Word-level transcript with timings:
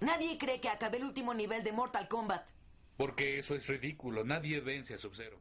Nadie 0.00 0.38
cree 0.38 0.60
que 0.60 0.70
acabé 0.70 0.96
el 0.96 1.04
último 1.04 1.34
nivel 1.34 1.62
de 1.62 1.72
Mortal 1.72 2.08
Kombat. 2.08 2.48
Porque 2.96 3.38
eso 3.38 3.54
es 3.54 3.66
ridículo. 3.66 4.24
Nadie 4.24 4.60
vence 4.60 4.94
a 4.94 4.98
Sub-Zero. 4.98 5.38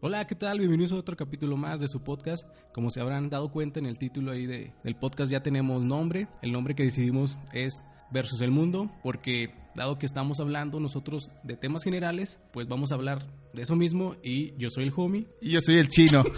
Hola, 0.00 0.26
¿qué 0.26 0.34
tal? 0.34 0.58
Bienvenidos 0.58 0.90
a 0.90 0.96
otro 0.96 1.16
capítulo 1.16 1.56
más 1.56 1.78
de 1.78 1.86
su 1.86 2.02
podcast. 2.02 2.44
Como 2.74 2.90
se 2.90 3.00
habrán 3.00 3.30
dado 3.30 3.52
cuenta 3.52 3.78
en 3.78 3.86
el 3.86 3.98
título 3.98 4.32
ahí 4.32 4.46
de, 4.46 4.72
del 4.82 4.96
podcast 4.96 5.30
ya 5.30 5.44
tenemos 5.44 5.84
nombre. 5.84 6.26
El 6.42 6.50
nombre 6.50 6.74
que 6.74 6.82
decidimos 6.82 7.38
es 7.52 7.84
Versus 8.10 8.40
el 8.40 8.50
Mundo, 8.50 8.90
porque 9.04 9.54
dado 9.76 10.00
que 10.00 10.06
estamos 10.06 10.40
hablando 10.40 10.80
nosotros 10.80 11.30
de 11.44 11.56
temas 11.56 11.84
generales, 11.84 12.40
pues 12.52 12.66
vamos 12.66 12.90
a 12.90 12.96
hablar 12.96 13.24
de 13.52 13.62
eso 13.62 13.76
mismo 13.76 14.16
y 14.20 14.56
yo 14.56 14.68
soy 14.68 14.82
el 14.82 14.92
homie. 14.96 15.28
Y 15.40 15.52
yo 15.52 15.60
soy 15.60 15.78
el 15.78 15.88
chino. 15.88 16.24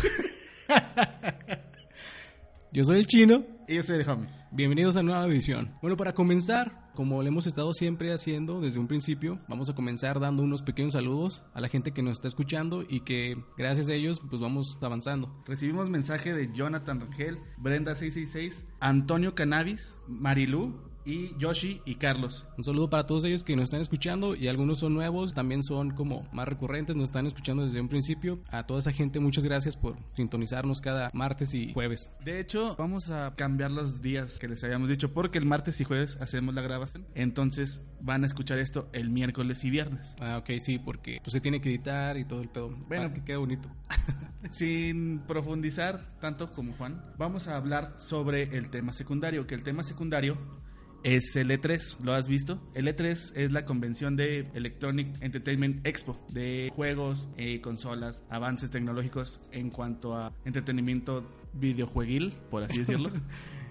Yo 2.74 2.82
soy 2.82 2.98
el 2.98 3.06
chino. 3.06 3.44
Y 3.68 3.74
yo 3.76 3.82
soy 3.82 4.00
el 4.00 4.08
homie. 4.08 4.28
Bienvenidos 4.50 4.96
a 4.96 5.02
Nueva 5.02 5.26
Visión. 5.26 5.74
Bueno, 5.80 5.96
para 5.96 6.12
comenzar, 6.12 6.90
como 6.94 7.22
lo 7.22 7.28
hemos 7.28 7.46
estado 7.46 7.72
siempre 7.72 8.12
haciendo 8.12 8.60
desde 8.60 8.78
un 8.78 8.86
principio, 8.86 9.40
vamos 9.48 9.68
a 9.68 9.74
comenzar 9.74 10.20
dando 10.20 10.42
unos 10.42 10.62
pequeños 10.62 10.92
saludos 10.92 11.42
a 11.54 11.60
la 11.60 11.68
gente 11.68 11.92
que 11.92 12.02
nos 12.02 12.14
está 12.14 12.28
escuchando 12.28 12.84
y 12.88 13.00
que 13.00 13.36
gracias 13.56 13.88
a 13.88 13.94
ellos 13.94 14.20
pues 14.28 14.40
vamos 14.40 14.78
avanzando. 14.80 15.42
Recibimos 15.46 15.90
mensaje 15.90 16.34
de 16.34 16.52
Jonathan 16.52 17.00
Rangel, 17.00 17.38
Brenda666, 17.58 18.64
Antonio 18.80 19.34
Cannabis, 19.34 19.96
Marilú, 20.06 20.78
y 21.04 21.36
Yoshi 21.38 21.80
y 21.84 21.96
Carlos. 21.96 22.46
Un 22.56 22.64
saludo 22.64 22.90
para 22.90 23.06
todos 23.06 23.24
ellos 23.24 23.44
que 23.44 23.56
nos 23.56 23.64
están 23.64 23.80
escuchando 23.80 24.34
y 24.34 24.48
algunos 24.48 24.78
son 24.78 24.94
nuevos, 24.94 25.34
también 25.34 25.62
son 25.62 25.90
como 25.90 26.26
más 26.32 26.48
recurrentes, 26.48 26.96
nos 26.96 27.08
están 27.08 27.26
escuchando 27.26 27.64
desde 27.64 27.80
un 27.80 27.88
principio. 27.88 28.40
A 28.50 28.66
toda 28.66 28.80
esa 28.80 28.92
gente 28.92 29.20
muchas 29.20 29.44
gracias 29.44 29.76
por 29.76 29.96
sintonizarnos 30.12 30.80
cada 30.80 31.10
martes 31.12 31.54
y 31.54 31.72
jueves. 31.72 32.10
De 32.24 32.40
hecho, 32.40 32.74
vamos 32.78 33.10
a 33.10 33.34
cambiar 33.36 33.70
los 33.70 34.02
días 34.02 34.38
que 34.38 34.48
les 34.48 34.62
habíamos 34.64 34.88
dicho 34.88 35.12
porque 35.12 35.38
el 35.38 35.46
martes 35.46 35.80
y 35.80 35.84
jueves 35.84 36.16
hacemos 36.20 36.54
la 36.54 36.62
grabación. 36.62 37.06
Entonces 37.14 37.82
van 38.00 38.22
a 38.22 38.26
escuchar 38.26 38.58
esto 38.58 38.88
el 38.92 39.10
miércoles 39.10 39.64
y 39.64 39.70
viernes. 39.70 40.14
Ah, 40.20 40.38
ok, 40.38 40.58
sí, 40.58 40.78
porque 40.78 41.20
pues, 41.22 41.32
se 41.32 41.40
tiene 41.40 41.60
que 41.60 41.70
editar 41.70 42.16
y 42.16 42.24
todo 42.24 42.42
el 42.42 42.48
pedo. 42.48 42.70
Bueno, 42.88 43.12
que 43.12 43.22
quede 43.22 43.36
bonito. 43.36 43.68
Sin 44.50 45.20
profundizar 45.20 46.06
tanto 46.20 46.52
como 46.52 46.74
Juan, 46.74 47.02
vamos 47.16 47.48
a 47.48 47.56
hablar 47.56 47.94
sobre 47.98 48.42
el 48.56 48.68
tema 48.68 48.92
secundario, 48.92 49.46
que 49.46 49.54
el 49.54 49.62
tema 49.62 49.82
secundario 49.82 50.36
es 51.04 51.36
el 51.36 51.50
E3. 51.50 51.98
¿Lo 52.02 52.14
has 52.14 52.28
visto? 52.28 52.60
El 52.74 52.88
E3 52.88 53.32
es 53.36 53.52
la 53.52 53.64
convención 53.64 54.16
de 54.16 54.48
Electronic 54.54 55.22
Entertainment 55.22 55.86
Expo, 55.86 56.18
de 56.30 56.70
juegos, 56.74 57.28
eh, 57.36 57.60
consolas, 57.60 58.24
avances 58.30 58.70
tecnológicos 58.70 59.40
en 59.52 59.70
cuanto 59.70 60.16
a 60.16 60.32
entretenimiento 60.44 61.24
videojueguil, 61.52 62.32
por 62.50 62.64
así 62.64 62.80
decirlo. 62.80 63.10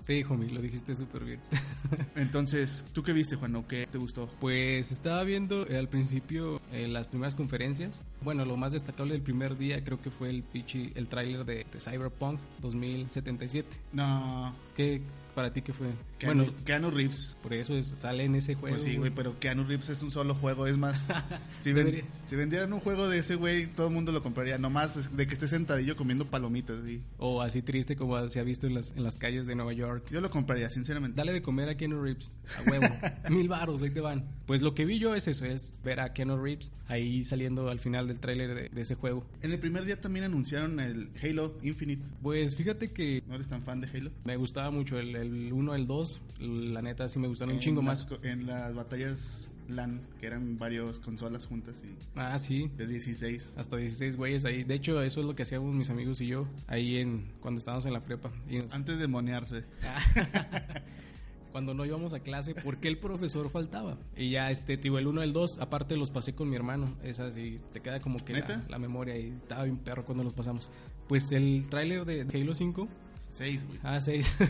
Sí, 0.04 0.22
homie, 0.28 0.52
lo 0.52 0.62
dijiste 0.62 0.96
súper 0.96 1.24
bien. 1.24 1.40
Entonces, 2.18 2.84
¿tú 2.92 3.04
qué 3.04 3.14
viste, 3.14 3.38
Juan? 3.38 3.56
¿O 3.56 3.66
qué 3.70 3.88
te 3.90 3.98
gustó? 3.98 4.30
Pues 4.42 4.92
estaba 4.92 5.24
viendo 5.24 5.66
eh, 5.66 5.78
al 5.78 5.88
principio 5.88 6.60
eh, 6.74 6.90
las 6.90 7.08
primeras 7.08 7.36
conferencias. 7.36 8.04
Bueno, 8.22 8.44
lo 8.44 8.58
más 8.58 8.74
destacable 8.74 9.14
del 9.14 9.22
primer 9.22 9.58
día 9.58 9.82
creo 9.82 10.02
que 10.02 10.12
fue 10.12 10.30
el 10.30 10.44
pichi, 10.44 10.92
el 10.96 11.08
tráiler 11.08 11.46
de, 11.46 11.66
de, 11.72 11.80
Cyberpunk 11.80 12.38
2077. 12.60 13.78
No. 13.94 14.54
¿Qué, 14.76 15.02
para 15.34 15.52
ti 15.52 15.62
qué 15.62 15.74
fue? 15.74 15.88
Keanu, 16.18 16.44
bueno, 16.44 16.58
Keanu 16.66 16.92
Reeves. 16.92 17.36
Por 17.42 17.54
eso 17.54 17.76
es, 17.76 17.96
sale 17.98 18.26
en 18.26 18.36
ese 18.36 18.56
juego. 18.56 18.76
Pues 18.76 18.84
sí, 18.84 18.98
güey, 18.98 19.12
pero 19.12 19.40
Keanu 19.40 19.64
Reeves 19.64 19.90
es 19.90 20.02
un 20.04 20.12
solo 20.12 20.36
juego. 20.36 20.68
Es 20.68 20.78
más, 20.78 21.06
si, 21.62 21.74
ven, 21.74 22.04
si, 22.30 22.36
vendieran 22.36 22.72
un 22.74 22.80
juego 22.80 23.10
de 23.10 23.20
ese 23.20 23.36
güey, 23.36 23.68
todo 23.68 23.88
el 23.88 23.94
mundo 23.94 24.12
lo 24.12 24.24
compraría. 24.24 24.58
Nomás 24.58 25.16
de 25.16 25.28
que 25.28 25.34
esté 25.34 25.48
sentadillo 25.48 25.96
comiendo 25.96 26.26
palomitas. 26.26 26.78
¿sí? 26.86 27.02
O 27.18 27.42
así 27.42 27.62
triste 27.62 27.96
como 27.96 28.28
se 28.30 28.40
ha 28.40 28.44
visto 28.44 28.68
en 28.68 28.76
las, 28.76 28.92
en 28.96 29.04
las 29.04 29.18
calles 29.18 29.46
de 29.46 29.56
Nueva 29.56 29.74
York. 29.74 30.08
Yo 30.12 30.22
lo 30.22 30.30
compraría, 30.30 30.70
sinceramente. 30.70 31.18
Dale 31.18 31.34
de 31.34 31.42
comer 31.42 31.70
a 31.70 31.76
Keanu 31.76 32.02
Reeves. 32.02 32.32
A 32.58 32.70
huevo. 32.70 32.88
Mil 33.30 33.48
baros, 33.48 33.82
ahí 33.82 33.90
te 33.90 34.02
van. 34.02 34.26
Pues 34.46 34.62
lo 34.62 34.74
que 34.74 34.86
vi 34.86 35.00
yo 35.00 35.16
es 35.16 35.28
eso, 35.28 35.46
es 35.46 35.76
ver 35.84 36.00
a 36.00 36.14
Keanu 36.14 36.38
Reeves 36.38 36.72
ahí 36.88 37.24
saliendo 37.24 37.70
al 37.70 37.80
final 37.80 38.08
del 38.08 38.20
tráiler 38.20 38.54
de, 38.54 38.70
de, 38.70 38.82
ese 38.82 38.96
juego. 38.96 39.26
En 39.42 39.52
el 39.52 39.60
primer 39.60 39.86
día 39.86 40.00
también 40.00 40.26
anunciaron 40.26 40.80
el 40.80 41.10
Halo 41.22 41.58
Infinite. 41.64 42.04
Pues 42.22 42.56
fíjate 42.56 42.92
que... 42.92 43.24
¿No 43.28 43.36
eres 43.36 43.48
tan 43.48 43.64
fan 43.64 43.82
de 43.82 43.88
Halo? 43.88 44.12
Me 44.26 44.36
gustaba 44.36 44.72
mucho 44.72 45.00
el, 45.00 45.16
el 45.24 45.52
1, 45.52 45.76
el 45.76 45.88
2. 45.88 46.22
La 46.40 46.82
neta 46.82 47.10
sí 47.10 47.20
me 47.20 47.28
gustaron 47.28 47.52
en 47.52 47.56
un 47.56 47.62
chingo 47.62 47.82
las, 47.82 48.10
más. 48.10 48.20
En 48.24 48.46
las 48.46 48.74
batallas 48.76 49.52
LAN, 49.68 50.02
que 50.20 50.28
eran 50.28 50.58
varias 50.58 51.00
consolas 51.00 51.48
juntas 51.48 51.82
y... 51.84 51.96
Ah, 52.16 52.38
sí. 52.38 52.70
De 52.78 52.86
16. 52.86 53.54
Hasta 53.56 53.78
16 53.78 54.16
güeyes 54.16 54.46
ahí. 54.46 54.64
De 54.64 54.76
hecho, 54.76 55.02
eso 55.02 55.22
es 55.22 55.26
lo 55.26 55.36
que 55.36 55.44
hacíamos 55.44 55.74
mis 55.74 55.90
amigos 55.90 56.22
y 56.22 56.28
yo 56.28 56.48
ahí 56.68 56.98
en 56.98 57.32
cuando 57.40 57.58
estábamos 57.60 57.86
en 57.86 57.94
la 57.94 58.02
prepa. 58.02 58.32
Y 58.50 58.58
nos... 58.58 58.74
Antes 58.74 59.00
de 59.00 59.08
monearse. 59.08 59.64
cuando 61.52 61.76
no 61.76 61.86
íbamos 61.86 62.14
a 62.14 62.20
clase, 62.20 62.56
porque 62.56 62.88
el 62.88 62.98
profesor 62.98 63.50
faltaba. 63.50 63.98
Y 64.18 64.32
ya, 64.32 64.50
este, 64.50 64.76
tío, 64.76 64.98
el 64.98 65.06
1 65.06 65.22
el 65.22 65.34
2, 65.34 65.60
aparte 65.60 65.96
los 65.96 66.10
pasé 66.10 66.34
con 66.34 66.50
mi 66.50 66.56
hermano. 66.56 66.96
Es 67.04 67.20
así, 67.20 67.60
te 67.72 67.80
queda 67.80 68.00
como 68.00 68.18
que 68.18 68.34
la, 68.34 68.64
la, 68.68 68.80
memoria 68.80 69.16
y 69.18 69.28
estaba 69.28 69.64
bien 69.64 69.78
perro 69.78 70.04
cuando 70.04 70.24
los 70.24 70.34
pasamos. 70.34 70.70
Pues 71.08 71.32
el 71.32 71.68
tráiler 71.70 72.06
de 72.06 72.22
Halo 72.22 72.56
5. 72.56 72.88
6, 73.34 73.66
güey. 73.68 73.80
Ah, 73.84 74.00
6. 74.00 74.34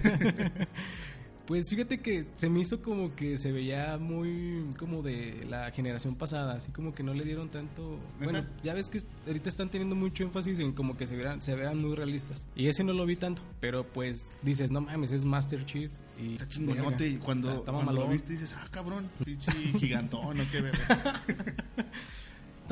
Pues 1.46 1.70
fíjate 1.70 2.00
que 2.00 2.26
se 2.36 2.48
me 2.48 2.62
hizo 2.62 2.82
como 2.82 3.16
que 3.16 3.38
se 3.38 3.52
veía 3.52 3.98
muy 3.98 4.66
como 4.80 5.02
de 5.02 5.46
la 5.50 5.72
generación 5.72 6.16
pasada, 6.16 6.54
así 6.54 6.72
como 6.72 6.96
que 6.96 7.04
no 7.04 7.14
le 7.14 7.26
dieron 7.26 7.50
tanto... 7.50 8.00
Bueno, 8.18 8.46
ya 8.64 8.74
ves 8.74 8.88
que 8.88 9.00
ahorita 9.28 9.50
están 9.50 9.70
teniendo 9.70 9.94
mucho 9.94 10.24
énfasis 10.24 10.60
en 10.60 10.72
como 10.72 10.96
que 10.96 11.06
se 11.06 11.18
vean, 11.18 11.42
se 11.42 11.54
vean 11.56 11.80
muy 11.80 11.96
realistas. 11.96 12.48
Y 12.56 12.68
ese 12.68 12.86
no 12.86 12.94
lo 12.94 13.06
vi 13.06 13.18
tanto, 13.18 13.42
pero 13.60 13.86
pues 13.86 14.26
dices, 14.42 14.72
no 14.72 14.80
mames, 14.80 15.12
es 15.12 15.26
Master 15.26 15.66
Chief 15.66 15.92
y... 16.18 16.34
Está 16.36 16.48
chingonote 16.48 17.10
y 17.10 17.18
cuando, 17.18 17.66
cuando 17.66 17.92
lo 17.92 18.08
viste 18.08 18.32
dices, 18.32 18.56
ah, 18.58 18.68
cabrón, 18.72 19.10
pinche 19.26 19.52
gigantón, 19.80 20.38
¿no? 20.38 20.44
Qué 20.50 20.62
verga. 20.62 21.22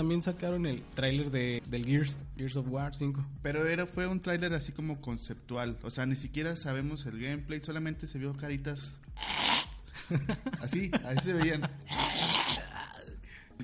también 0.02 0.24
sacaron 0.24 0.66
el 0.66 0.82
tráiler 0.96 1.30
de 1.30 1.62
del 1.68 1.86
Gears, 1.86 2.18
Gears 2.36 2.56
of 2.56 2.66
War 2.70 2.96
5. 2.96 3.24
Pero 3.44 3.68
era 3.68 3.86
fue 3.86 4.08
un 4.08 4.20
tráiler 4.20 4.52
así 4.52 4.72
como 4.72 5.00
conceptual, 5.00 5.78
o 5.84 5.92
sea, 5.92 6.08
ni 6.08 6.16
siquiera 6.16 6.56
sabemos 6.56 7.06
el 7.06 7.22
gameplay, 7.22 7.62
solamente 7.64 8.08
se 8.08 8.18
vio 8.18 8.36
caritas 8.36 8.96
así, 10.60 10.90
ahí 11.06 11.18
se 11.20 11.34
veían. 11.34 11.62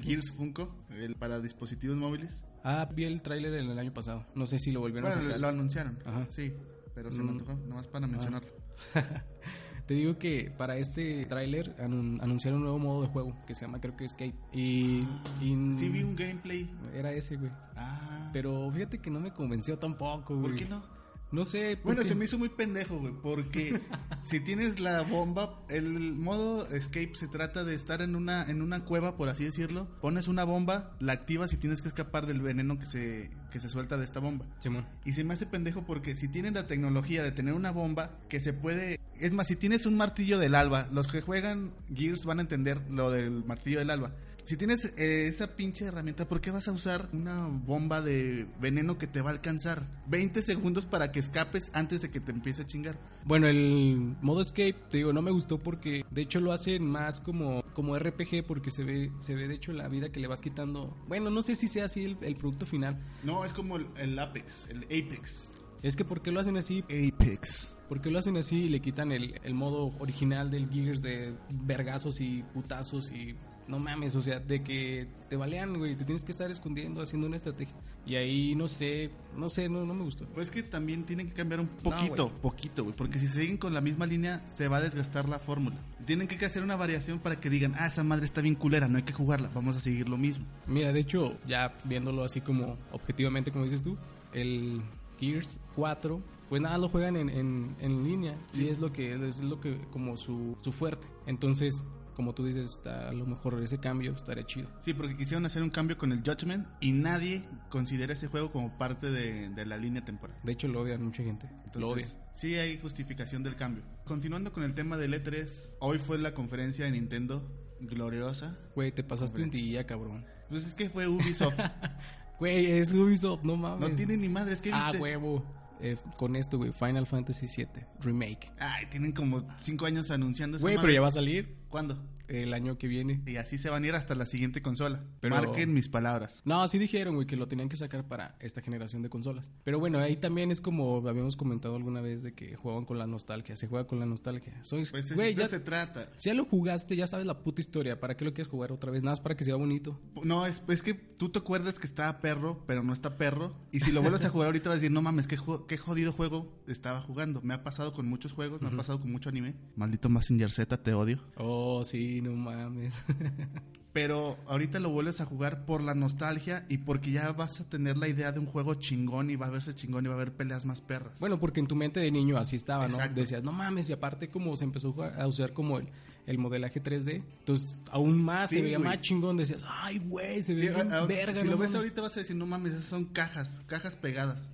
Gears 0.04 0.30
Funko, 0.30 0.72
el 0.92 1.16
para 1.16 1.42
dispositivos 1.42 1.98
móviles. 1.98 2.44
Ah, 2.64 2.88
vi 2.94 3.06
el 3.06 3.24
tráiler 3.24 3.56
el, 3.56 3.72
el 3.72 3.80
año 3.80 3.92
pasado. 3.92 4.24
No 4.36 4.46
sé 4.46 4.60
si 4.60 4.72
lo 4.72 4.80
volvieron 4.80 5.10
bueno, 5.10 5.20
a 5.20 5.26
sacar. 5.26 5.40
Lo 5.40 5.48
anunciaron. 5.48 5.98
Ajá. 6.06 6.28
Sí, 6.30 6.54
pero 6.94 7.12
se 7.12 7.24
mm. 7.24 7.26
me 7.26 7.32
antojó, 7.32 7.56
nomás 7.68 7.88
para 7.88 8.06
mencionarlo. 8.06 8.50
Te 9.88 9.94
digo 9.94 10.18
que 10.18 10.52
para 10.58 10.78
este 10.78 11.26
tráiler 11.28 11.74
anun 11.80 12.20
anunciaron 12.22 12.60
un 12.60 12.64
nuevo 12.64 12.80
modo 12.80 13.02
de 13.04 13.08
juego 13.08 13.34
que 13.48 13.56
se 13.56 13.62
llama 13.62 13.80
creo 13.80 13.96
que 13.96 14.04
Escape. 14.04 14.36
Y, 14.52 15.06
y 15.40 15.72
sí 15.72 15.88
vi 15.88 16.04
un 16.04 16.16
gameplay. 16.16 16.70
Era 16.94 17.14
ese, 17.14 17.38
güey. 17.38 17.52
Ah. 17.78 18.30
Pero 18.34 18.70
fíjate 18.70 19.00
que 19.00 19.10
no 19.10 19.22
me 19.22 19.32
convenció 19.32 19.78
tampoco, 19.78 20.36
güey. 20.36 20.52
¿Por 20.52 20.56
qué 20.56 20.66
no? 20.66 20.97
No 21.32 21.46
sé. 21.46 21.78
Bueno, 21.84 22.04
se 22.04 22.16
me 22.16 22.26
hizo 22.26 22.38
muy 22.38 22.50
pendejo, 22.50 22.98
güey, 22.98 23.14
porque 23.22 23.82
si 24.24 24.40
tienes 24.40 24.80
la 24.80 25.02
bomba, 25.02 25.60
el 25.70 26.16
modo 26.16 26.68
escape 26.68 27.12
se 27.16 27.28
trata 27.28 27.64
de 27.64 27.76
estar 27.76 28.02
en 28.02 28.16
una 28.16 28.46
en 28.50 28.62
una 28.62 28.86
cueva, 28.86 29.18
por 29.18 29.30
así 29.30 29.44
decirlo. 29.44 29.88
Pones 30.02 30.28
una 30.28 30.46
bomba, 30.46 30.96
la 31.00 31.14
activas 31.14 31.52
y 31.54 31.58
tienes 31.58 31.82
que 31.82 31.90
escapar 31.90 32.26
del 32.26 32.42
veneno 32.42 32.80
que 32.80 32.86
se 32.86 33.30
que 33.52 33.60
se 33.60 33.70
suelta 33.70 33.98
de 33.98 34.06
esta 34.06 34.20
bomba. 34.20 34.46
Simón. 34.60 34.86
Y 35.06 35.14
se 35.14 35.24
me 35.24 35.34
hace 35.34 35.46
pendejo 35.46 35.86
porque 35.86 36.16
si 36.16 36.28
tienes 36.28 36.54
la 36.54 36.68
tecnología 36.68 37.24
de 37.24 37.32
tener 37.32 37.54
una 37.54 37.72
bomba 37.72 38.12
que 38.30 38.40
se 38.40 38.54
puede, 38.54 39.00
es 39.20 39.34
más, 39.34 39.48
si 39.48 39.56
tienes 39.56 39.86
un 39.86 39.98
martillo 39.98 40.38
del 40.38 40.56
alba, 40.56 40.88
los 40.92 41.08
que 41.08 41.22
juegan 41.22 41.74
Gears 41.94 42.26
van 42.26 42.40
a 42.40 42.42
entender 42.42 42.82
lo 42.90 43.12
del 43.12 43.44
martillo 43.46 43.80
del 43.80 43.90
alba 43.90 44.12
si 44.48 44.56
tienes 44.56 44.94
eh, 44.98 45.28
esa 45.28 45.58
pinche 45.58 45.84
herramienta, 45.84 46.26
¿por 46.26 46.40
qué 46.40 46.52
vas 46.52 46.70
a 46.70 46.72
usar 46.72 47.10
una 47.12 47.48
bomba 47.48 48.02
de 48.02 48.48
veneno 48.62 48.98
que 48.98 49.06
te 49.06 49.22
va 49.22 49.30
a 49.30 49.34
alcanzar 49.34 49.84
20 50.08 50.42
segundos 50.42 50.86
para 50.86 51.12
que 51.12 51.20
escapes 51.20 51.70
antes 51.74 52.00
de 52.00 52.10
que 52.10 52.22
te 52.22 52.32
empiece 52.32 52.62
a 52.62 52.66
chingar? 52.66 52.98
Bueno, 53.26 53.48
el 53.48 54.16
modo 54.22 54.42
escape, 54.42 54.76
te 54.90 55.00
digo, 55.00 55.12
no 55.12 55.22
me 55.22 55.32
gustó 55.32 55.60
porque 55.60 56.06
de 56.10 56.22
hecho 56.22 56.40
lo 56.40 56.54
hacen 56.54 56.88
más 56.88 57.20
como, 57.20 57.62
como 57.74 58.00
RPG 58.00 58.46
porque 58.48 58.72
se 58.72 58.86
ve, 58.86 59.12
se 59.20 59.36
ve 59.36 59.50
de 59.50 59.56
hecho 59.56 59.74
la 59.74 59.90
vida 59.90 60.14
que 60.14 60.22
le 60.22 60.28
vas 60.28 60.40
quitando. 60.40 60.96
Bueno, 61.10 61.30
no 61.30 61.42
sé 61.42 61.56
si 61.56 61.68
sea 61.68 61.84
así 61.84 62.06
el, 62.06 62.18
el 62.22 62.38
producto 62.38 62.66
final. 62.66 62.98
No, 63.24 63.44
es 63.44 63.52
como 63.52 63.76
el, 63.76 63.88
el 63.98 64.18
Apex, 64.18 64.70
el 64.70 64.86
Apex. 64.86 65.50
Es 65.82 65.96
que 65.96 66.06
¿por 66.06 66.22
qué 66.22 66.32
lo 66.32 66.40
hacen 66.40 66.58
así? 66.58 66.84
Apex. 66.84 67.78
¿Por 67.88 68.02
qué 68.02 68.12
lo 68.12 68.20
hacen 68.20 68.38
así 68.38 68.64
y 68.64 68.70
le 68.70 68.82
quitan 68.82 69.12
el, 69.12 69.40
el 69.44 69.54
modo 69.54 69.94
original 70.00 70.50
del 70.50 70.70
Gears 70.70 71.02
de 71.02 71.34
vergazos 71.50 72.20
y 72.20 72.44
putazos 72.54 73.12
y 73.12 73.36
no 73.68 73.80
mames, 73.80 74.16
o 74.16 74.22
sea, 74.22 74.40
de 74.40 74.64
que 74.64 75.08
te 75.30 75.36
balean, 75.36 75.78
güey, 75.78 75.96
te 75.96 76.06
tienes 76.06 76.24
que 76.24 76.32
estar 76.32 76.50
escondiendo, 76.50 77.02
haciendo 77.02 77.28
una 77.28 77.36
estrategia. 77.36 77.76
Y 78.06 78.16
ahí 78.16 78.56
no 78.56 78.68
sé, 78.68 79.10
no 79.36 79.50
sé, 79.50 79.68
no, 79.68 79.86
no 79.86 79.94
me 79.94 80.04
gustó. 80.04 80.26
Pues 80.28 80.50
que 80.50 80.64
también 80.64 81.04
tienen 81.04 81.28
que 81.28 81.34
cambiar 81.34 81.60
un 81.60 81.68
poquito, 81.68 82.32
no, 82.34 82.42
poquito, 82.42 82.84
güey, 82.84 82.96
porque 82.96 83.20
si 83.20 83.28
siguen 83.28 83.58
con 83.58 83.74
la 83.74 83.82
misma 83.82 84.06
línea 84.06 84.46
se 84.54 84.68
va 84.68 84.78
a 84.78 84.82
desgastar 84.82 85.28
la 85.28 85.40
fórmula. 85.40 85.78
Tienen 86.06 86.28
que 86.28 86.44
hacer 86.46 86.64
una 86.64 86.78
variación 86.78 87.20
para 87.20 87.40
que 87.40 87.50
digan, 87.50 87.74
ah, 87.78 87.88
esa 87.88 88.04
madre 88.04 88.26
está 88.26 88.42
bien 88.42 88.56
culera, 88.56 88.88
no 88.88 88.98
hay 88.98 89.04
que 89.04 89.14
jugarla, 89.14 89.50
vamos 89.54 89.76
a 89.76 89.80
seguir 89.80 90.08
lo 90.08 90.18
mismo. 90.18 90.46
Mira, 90.66 90.94
de 90.94 91.02
hecho, 91.02 91.38
ya 91.46 91.78
viéndolo 91.84 92.24
así 92.24 92.40
como 92.42 92.78
objetivamente, 92.92 93.52
como 93.52 93.66
dices 93.66 93.82
tú, 93.82 93.98
el 94.34 94.82
Gears 95.20 95.58
4 95.76 96.22
pues 96.50 96.62
nada 96.62 96.78
lo 96.78 96.88
juegan 96.88 97.18
en, 97.18 97.30
en, 97.30 97.76
en 97.80 98.04
línea 98.04 98.38
sí. 98.52 98.66
y 98.66 98.70
es 98.70 98.80
lo 98.80 98.94
que 98.94 99.14
es 99.28 99.42
lo 99.42 99.60
que 99.60 99.78
como 99.92 100.18
su, 100.18 100.58
su 100.62 100.72
fuerte 100.72 101.08
entonces 101.26 101.82
como 102.18 102.34
tú 102.34 102.46
dices, 102.46 102.72
está 102.72 103.10
a 103.10 103.14
lo 103.14 103.28
mejor 103.28 103.62
ese 103.62 103.78
cambio 103.78 104.12
estaría 104.14 104.44
chido. 104.44 104.68
Sí, 104.80 104.96
porque 104.96 105.16
quisieron 105.16 105.46
hacer 105.46 105.62
un 105.62 105.70
cambio 105.70 106.00
con 106.00 106.12
el 106.12 106.24
Judgment 106.24 106.68
y 106.82 106.92
nadie 106.92 107.44
considera 107.70 108.14
ese 108.14 108.26
juego 108.26 108.50
como 108.50 108.76
parte 108.76 109.12
de, 109.12 109.50
de 109.50 109.66
la 109.68 109.78
línea 109.78 110.04
temporal. 110.04 110.36
De 110.44 110.52
hecho, 110.52 110.68
lo 110.68 110.82
odian 110.82 111.04
mucha 111.04 111.22
gente. 111.22 111.48
lo 111.76 111.90
odian. 111.90 112.10
Entonces, 112.10 112.18
sí 112.34 112.56
hay 112.56 112.80
justificación 112.80 113.44
del 113.44 113.56
cambio. 113.56 113.84
Continuando 114.04 114.52
con 114.52 114.64
el 114.64 114.74
tema 114.74 114.98
del 114.98 115.14
E3, 115.14 115.74
hoy 115.78 116.00
fue 116.00 116.18
la 116.18 116.34
conferencia 116.34 116.86
de 116.86 116.92
Nintendo 116.92 117.48
gloriosa. 117.82 118.58
Güey, 118.74 118.92
te 118.92 119.04
pasaste 119.04 119.44
un 119.44 119.52
día, 119.52 119.86
cabrón. 119.86 120.26
Pues 120.50 120.66
es 120.66 120.74
que 120.74 120.90
fue 120.90 121.08
Ubisoft. 121.08 121.54
Güey, 122.40 122.72
es 122.80 122.94
Ubisoft, 122.94 123.44
no 123.44 123.56
mames. 123.56 123.90
no 123.90 123.96
tiene 123.96 124.16
ni 124.18 124.30
madres, 124.30 124.62
¿qué 124.62 124.72
Ah, 124.74 124.88
viste? 124.88 125.02
huevo. 125.02 125.44
Eh, 125.80 125.96
con 126.18 126.36
esto, 126.36 126.58
güey, 126.58 126.72
Final 126.72 127.06
Fantasy 127.06 127.46
VII 127.48 127.68
Remake. 128.02 128.52
Ay, 128.60 128.88
tienen 128.90 129.12
como 129.12 129.44
cinco 129.60 129.86
años 129.86 130.10
anunciando 130.10 130.58
Güey, 130.58 130.76
pero 130.78 130.92
ya 130.92 131.02
va 131.02 131.08
a 131.08 131.12
salir 131.12 131.56
¿Cuándo? 131.70 131.98
El 132.28 132.54
año 132.54 132.78
que 132.78 132.88
viene. 132.88 133.22
Y 133.26 133.38
así 133.38 133.58
se 133.58 133.70
van 133.70 133.84
a 133.84 133.88
ir 133.88 133.96
hasta 133.96 134.16
la 134.16 134.26
siguiente 134.26 134.62
consola. 134.62 135.04
Pero- 135.20 135.36
Marquen 135.36 135.74
mis 135.74 135.90
palabras. 135.90 136.42
No, 136.46 136.62
así 136.62 136.78
dijeron, 136.78 137.16
güey, 137.16 137.28
que 137.28 137.36
lo 137.36 137.48
tenían 137.48 137.70
que 137.70 137.78
sacar 137.78 138.08
para 138.08 138.36
esta 138.40 138.62
generación 138.62 139.02
de 139.02 139.10
consolas. 139.10 139.50
Pero 139.64 139.80
bueno, 139.80 140.00
ahí 140.00 140.16
también 140.18 140.52
es 140.52 140.62
como 140.62 141.08
habíamos 141.08 141.36
comentado 141.36 141.76
alguna 141.76 142.02
vez 142.02 142.24
de 142.24 142.34
que 142.34 142.56
juegan 142.56 142.86
con 142.86 142.98
la 142.98 143.08
nostalgia. 143.08 143.56
Se 143.56 143.68
juega 143.68 143.88
con 143.88 144.00
la 144.00 144.06
nostalgia. 144.06 144.54
Pues 144.70 145.14
güey, 145.16 145.36
ya, 145.36 145.48
se 145.48 145.60
trata. 145.60 146.10
si 146.18 146.30
ya 146.30 146.34
lo 146.34 146.46
jugaste, 146.46 146.96
ya 146.96 147.08
sabes 147.08 147.26
la 147.26 147.40
puta 147.40 147.62
historia. 147.62 148.00
¿Para 148.00 148.16
qué 148.18 148.26
lo 148.26 148.34
quieres 148.34 148.50
jugar 148.50 148.72
otra 148.72 148.92
vez? 148.92 149.02
Nada 149.04 149.12
más 149.14 149.20
para 149.20 149.36
que 149.36 149.44
sea 149.44 149.56
bonito. 149.56 150.00
No, 150.24 150.46
es, 150.46 150.64
es 150.68 150.82
que 150.82 150.94
tú 150.94 151.30
te 151.30 151.40
acuerdas 151.40 151.80
que 151.80 151.88
estaba 151.88 152.20
perro, 152.20 152.64
pero 152.68 152.84
no 152.84 152.94
está 152.94 153.18
perro. 153.18 153.56
Y 153.72 153.80
si 153.80 153.92
lo 153.92 154.02
vuelves 154.02 154.26
a 154.26 154.30
jugar 154.30 154.48
ahorita 154.48 154.70
vas 154.70 154.76
a 154.76 154.80
decir, 154.80 154.92
no 154.92 155.02
mames, 155.02 155.28
qué, 155.28 155.38
qué 155.68 155.78
jodido 155.78 156.12
juego 156.14 156.62
estaba 156.68 157.02
jugando. 157.02 157.42
Me 157.42 157.54
ha 157.54 157.64
pasado 157.64 157.94
con 157.94 158.08
muchos 158.08 158.34
juegos, 158.34 158.62
me 158.62 158.68
ha 158.68 158.72
pasado 158.72 159.00
con 159.00 159.12
mucho 159.12 159.30
anime. 159.30 159.56
Maldito 159.76 160.10
Massinger 160.10 160.52
Z, 160.52 160.84
te 160.84 160.94
odio. 160.94 161.20
Oh, 161.36 161.84
sí, 161.86 162.17
no 162.22 162.32
mames. 162.34 162.94
Pero 163.94 164.38
ahorita 164.46 164.80
lo 164.80 164.92
vuelves 164.92 165.22
a 165.22 165.26
jugar 165.26 165.66
por 165.66 165.82
la 165.82 165.96
nostalgia 165.96 166.66
y 166.70 166.78
porque 166.78 167.10
ya 167.12 167.32
vas 167.32 167.62
a 167.62 167.64
tener 167.68 167.98
la 167.98 168.08
idea 168.08 168.32
de 168.32 168.40
un 168.40 168.46
juego 168.46 168.76
chingón 168.76 169.32
y 169.32 169.36
va 169.36 169.48
a 169.48 169.50
verse 169.50 169.74
chingón 169.74 170.06
y 170.06 170.08
va 170.08 170.14
a 170.14 170.18
haber 170.18 170.34
peleas 170.34 170.66
más 170.66 170.82
perras. 170.82 171.20
bueno, 171.20 171.40
porque 171.40 171.60
en 171.62 171.68
tu 171.68 171.76
mente 171.76 172.00
de 172.00 172.12
niño 172.12 172.38
así 172.38 172.56
estaba, 172.56 172.88
¿no? 172.88 172.98
Decías, 173.16 173.42
no 173.44 173.52
mames, 173.52 173.90
y 173.90 173.94
aparte 173.94 174.30
como 174.30 174.56
se 174.56 174.66
empezó 174.66 174.94
a 175.04 175.26
usar 175.26 175.52
como 175.54 175.80
el, 175.80 175.88
el 176.28 176.38
modelaje 176.38 176.84
3D, 176.84 177.24
entonces 177.40 177.80
aún 177.90 178.22
más 178.24 178.52
Sí, 178.52 178.58
se 178.58 178.62
veía 178.64 178.78
más 178.78 179.02
chingón. 179.02 179.36
Decías, 179.36 179.64
ay, 179.68 179.98
güey, 179.98 180.44
se 180.44 180.54
ve 180.54 180.60
Sí, 180.60 180.68
bien 180.68 181.08
verga. 181.08 181.34
si 181.42 181.46
no 181.46 181.52
lo 181.54 181.58
ves 181.58 181.72
mames". 181.72 181.76
ahorita 181.76 182.02
vas 182.04 182.18
a 182.18 182.20
decir, 182.20 182.36
no 182.36 182.46
mames, 182.46 182.74
esas 182.74 182.86
son 182.86 183.06
cajas, 183.06 183.64
cajas 183.66 183.96
pegadas. 183.96 184.52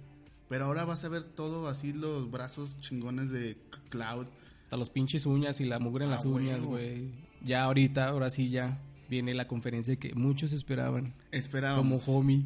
Pero 0.48 0.66
ahora 0.66 0.86
vas 0.86 1.04
a 1.04 1.10
ver 1.10 1.24
todo 1.24 1.68
así, 1.68 1.92
los 1.92 2.32
brazos 2.32 2.80
chingones 2.80 3.30
de 3.30 3.58
Cloud. 3.90 4.28
Hasta 4.64 4.78
los 4.78 4.90
pinches 4.90 5.26
uñas 5.26 5.60
y 5.60 5.66
la 5.66 5.80
mugre 5.80 6.06
en 6.06 6.12
Ah, 6.12 6.16
las 6.16 6.24
uñas, 6.26 6.64
güey. 6.64 7.12
Ya 7.44 7.64
ahorita, 7.64 8.08
ahora 8.08 8.30
sí 8.30 8.50
ya 8.50 8.80
viene 9.10 9.34
la 9.34 9.48
conferencia 9.48 9.96
que 9.98 10.14
muchos 10.16 10.54
esperaban. 10.54 11.14
Esperábamos. 11.32 12.04
Como 12.04 12.18
homie. 12.18 12.44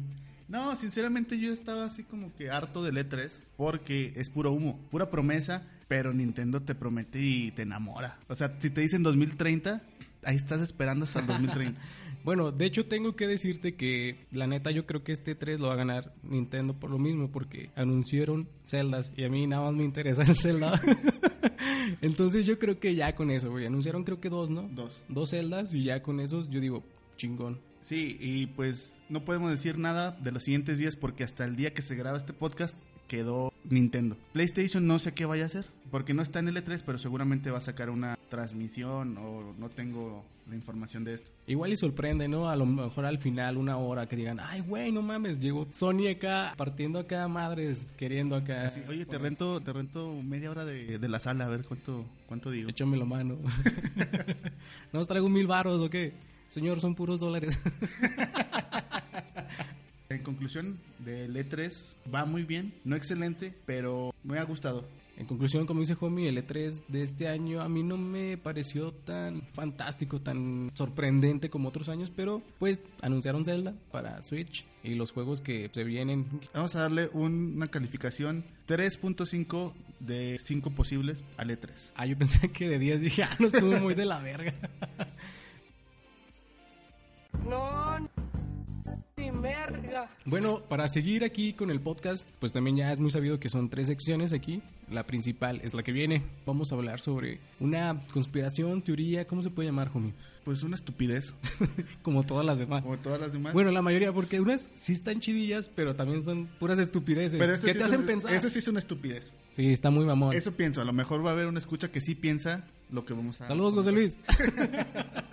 No, 0.48 0.74
sinceramente 0.76 1.38
yo 1.38 1.52
estaba 1.52 1.84
así 1.84 2.02
como 2.04 2.34
que 2.34 2.50
harto 2.50 2.82
del 2.82 2.96
E3 2.96 3.30
porque 3.56 4.12
es 4.16 4.30
puro 4.30 4.52
humo, 4.52 4.78
pura 4.90 5.10
promesa, 5.10 5.66
pero 5.88 6.12
Nintendo 6.14 6.62
te 6.62 6.74
promete 6.74 7.20
y 7.20 7.50
te 7.52 7.62
enamora. 7.62 8.18
O 8.28 8.34
sea, 8.34 8.56
si 8.58 8.70
te 8.70 8.80
dicen 8.80 9.02
2030, 9.02 9.82
ahí 10.24 10.36
estás 10.36 10.60
esperando 10.60 11.04
hasta 11.04 11.20
el 11.20 11.26
2030. 11.26 11.80
Bueno, 12.28 12.52
de 12.52 12.66
hecho 12.66 12.84
tengo 12.84 13.16
que 13.16 13.26
decirte 13.26 13.74
que 13.74 14.26
la 14.32 14.46
neta 14.46 14.70
yo 14.70 14.84
creo 14.84 15.02
que 15.02 15.12
este 15.12 15.34
3 15.34 15.58
lo 15.60 15.68
va 15.68 15.72
a 15.72 15.76
ganar 15.78 16.12
Nintendo 16.22 16.78
por 16.78 16.90
lo 16.90 16.98
mismo, 16.98 17.30
porque 17.30 17.70
anunciaron 17.74 18.50
celdas 18.64 19.14
y 19.16 19.24
a 19.24 19.30
mí 19.30 19.46
nada 19.46 19.62
más 19.62 19.72
me 19.72 19.84
interesa 19.84 20.24
el 20.24 20.36
Zelda. 20.36 20.78
Entonces 22.02 22.44
yo 22.44 22.58
creo 22.58 22.78
que 22.78 22.94
ya 22.94 23.14
con 23.14 23.30
eso, 23.30 23.50
güey. 23.50 23.64
Anunciaron 23.64 24.04
creo 24.04 24.20
que 24.20 24.28
dos, 24.28 24.50
¿no? 24.50 24.68
Dos. 24.74 25.02
Dos 25.08 25.30
celdas 25.30 25.72
y 25.72 25.84
ya 25.84 26.02
con 26.02 26.20
esos 26.20 26.50
yo 26.50 26.60
digo, 26.60 26.84
chingón. 27.16 27.62
Sí, 27.80 28.18
y 28.20 28.44
pues 28.48 29.00
no 29.08 29.24
podemos 29.24 29.50
decir 29.50 29.78
nada 29.78 30.10
de 30.10 30.30
los 30.30 30.42
siguientes 30.42 30.76
días 30.76 30.96
porque 30.96 31.24
hasta 31.24 31.46
el 31.46 31.56
día 31.56 31.72
que 31.72 31.80
se 31.80 31.96
graba 31.96 32.18
este 32.18 32.34
podcast 32.34 32.78
quedó 33.06 33.54
Nintendo. 33.64 34.18
PlayStation 34.34 34.86
no 34.86 34.98
sé 34.98 35.14
qué 35.14 35.24
vaya 35.24 35.44
a 35.44 35.46
hacer, 35.46 35.64
porque 35.90 36.12
no 36.12 36.20
está 36.20 36.40
en 36.40 36.48
L3, 36.48 36.82
pero 36.84 36.98
seguramente 36.98 37.50
va 37.50 37.56
a 37.56 37.62
sacar 37.62 37.88
una 37.88 38.17
transmisión 38.28 39.16
o 39.18 39.54
no 39.58 39.68
tengo 39.68 40.24
la 40.48 40.54
información 40.54 41.04
de 41.04 41.14
esto. 41.14 41.30
Igual 41.46 41.72
y 41.72 41.76
sorprende, 41.76 42.28
¿no? 42.28 42.48
A 42.48 42.56
lo 42.56 42.66
mejor 42.66 43.04
al 43.04 43.18
final, 43.18 43.56
una 43.56 43.76
hora, 43.76 44.06
que 44.06 44.16
digan, 44.16 44.40
ay, 44.40 44.60
güey, 44.60 44.92
no 44.92 45.02
mames, 45.02 45.38
llegó 45.40 45.66
Sony 45.72 46.08
acá, 46.10 46.54
partiendo 46.56 46.98
acá 46.98 47.28
madres, 47.28 47.84
queriendo 47.96 48.36
acá. 48.36 48.70
Sí, 48.70 48.80
oye, 48.88 49.04
te 49.04 49.18
rento, 49.18 49.60
te 49.60 49.72
rento 49.72 50.14
media 50.22 50.50
hora 50.50 50.64
de, 50.64 50.98
de 50.98 51.08
la 51.08 51.20
sala, 51.20 51.46
a 51.46 51.48
ver 51.48 51.66
cuánto, 51.66 52.04
cuánto 52.26 52.50
digo. 52.50 52.70
Échame 52.70 52.96
la 52.96 53.04
mano. 53.04 53.36
¿No 54.92 55.00
os 55.00 55.08
traigo 55.08 55.28
mil 55.28 55.46
baros 55.46 55.82
o 55.82 55.90
qué? 55.90 56.14
Señor, 56.48 56.80
son 56.80 56.94
puros 56.94 57.20
dólares. 57.20 57.58
En 60.10 60.22
conclusión, 60.22 60.78
del 61.00 61.36
E3 61.36 61.94
va 62.14 62.24
muy 62.24 62.42
bien, 62.44 62.72
no 62.84 62.96
excelente, 62.96 63.52
pero 63.66 64.14
me 64.24 64.38
ha 64.38 64.44
gustado. 64.44 64.88
En 65.18 65.26
conclusión, 65.26 65.66
como 65.66 65.80
dice 65.80 65.96
Homie, 66.00 66.28
el 66.28 66.38
E3 66.38 66.80
de 66.86 67.02
este 67.02 67.26
año 67.28 67.60
a 67.60 67.68
mí 67.68 67.82
no 67.82 67.98
me 67.98 68.38
pareció 68.38 68.92
tan 68.92 69.42
fantástico, 69.52 70.20
tan 70.20 70.70
sorprendente 70.74 71.50
como 71.50 71.68
otros 71.68 71.88
años, 71.88 72.12
pero 72.14 72.40
pues 72.58 72.78
anunciaron 73.02 73.44
Zelda 73.44 73.74
para 73.90 74.22
Switch 74.22 74.64
y 74.84 74.94
los 74.94 75.10
juegos 75.10 75.40
que 75.40 75.68
se 75.74 75.82
vienen. 75.84 76.24
Vamos 76.54 76.76
a 76.76 76.82
darle 76.82 77.10
un- 77.12 77.54
una 77.56 77.66
calificación 77.66 78.44
3.5 78.66 79.74
de 79.98 80.38
5 80.40 80.70
posibles 80.70 81.24
al 81.36 81.50
E3. 81.50 81.70
Ah, 81.96 82.06
yo 82.06 82.16
pensé 82.16 82.50
que 82.52 82.68
de 82.68 82.78
10 82.78 83.00
dije, 83.00 83.24
ah, 83.24 83.36
no 83.40 83.48
estuvo 83.48 83.76
muy 83.80 83.94
de 83.94 84.06
la 84.06 84.20
verga. 84.20 84.54
Bueno, 90.24 90.60
para 90.68 90.88
seguir 90.88 91.24
aquí 91.24 91.52
con 91.52 91.70
el 91.70 91.80
podcast, 91.80 92.26
pues 92.38 92.52
también 92.52 92.76
ya 92.76 92.92
es 92.92 92.98
muy 92.98 93.10
sabido 93.10 93.38
que 93.40 93.48
son 93.48 93.68
tres 93.68 93.86
secciones 93.86 94.32
aquí. 94.32 94.62
La 94.90 95.04
principal 95.06 95.60
es 95.62 95.74
la 95.74 95.82
que 95.82 95.92
viene. 95.92 96.22
Vamos 96.46 96.72
a 96.72 96.74
hablar 96.74 97.00
sobre 97.00 97.40
una 97.60 98.00
conspiración, 98.12 98.82
teoría, 98.82 99.26
¿cómo 99.26 99.42
se 99.42 99.50
puede 99.50 99.68
llamar, 99.68 99.90
homie? 99.94 100.12
Pues 100.44 100.62
una 100.62 100.76
estupidez, 100.76 101.34
Como 102.02 102.24
todas 102.24 102.46
las 102.46 102.58
demás. 102.58 102.82
como 102.82 102.96
todas 102.98 103.20
las 103.20 103.32
demás. 103.32 103.52
Bueno, 103.52 103.70
la 103.70 103.82
mayoría, 103.82 104.12
porque 104.14 104.40
unas 104.40 104.70
sí 104.72 104.94
están 104.94 105.20
chidillas, 105.20 105.68
pero 105.74 105.94
también 105.94 106.22
son 106.22 106.46
puras 106.58 106.78
estupideces. 106.78 107.38
pero 107.38 107.52
este 107.54 107.66
¿Qué 107.66 107.72
sí 107.74 107.78
te 107.78 107.84
es 107.84 107.88
hacen 107.90 108.00
un- 108.00 108.06
pensar? 108.06 108.32
Ese 108.34 108.48
sí 108.48 108.58
es 108.60 108.68
una 108.68 108.78
estupidez. 108.78 109.34
Sí, 109.52 109.66
está 109.70 109.90
muy 109.90 110.06
mamón. 110.06 110.34
Eso 110.34 110.52
pienso, 110.52 110.80
a 110.80 110.84
lo 110.86 110.92
mejor 110.94 111.24
va 111.24 111.30
a 111.30 111.32
haber 111.34 111.48
una 111.48 111.58
escucha 111.58 111.90
que 111.90 112.00
sí 112.00 112.14
piensa 112.14 112.64
lo 112.90 113.04
que 113.04 113.12
vamos 113.12 113.40
a... 113.42 113.46
Saludos, 113.46 113.74
José 113.74 113.92
Luis. 113.92 114.16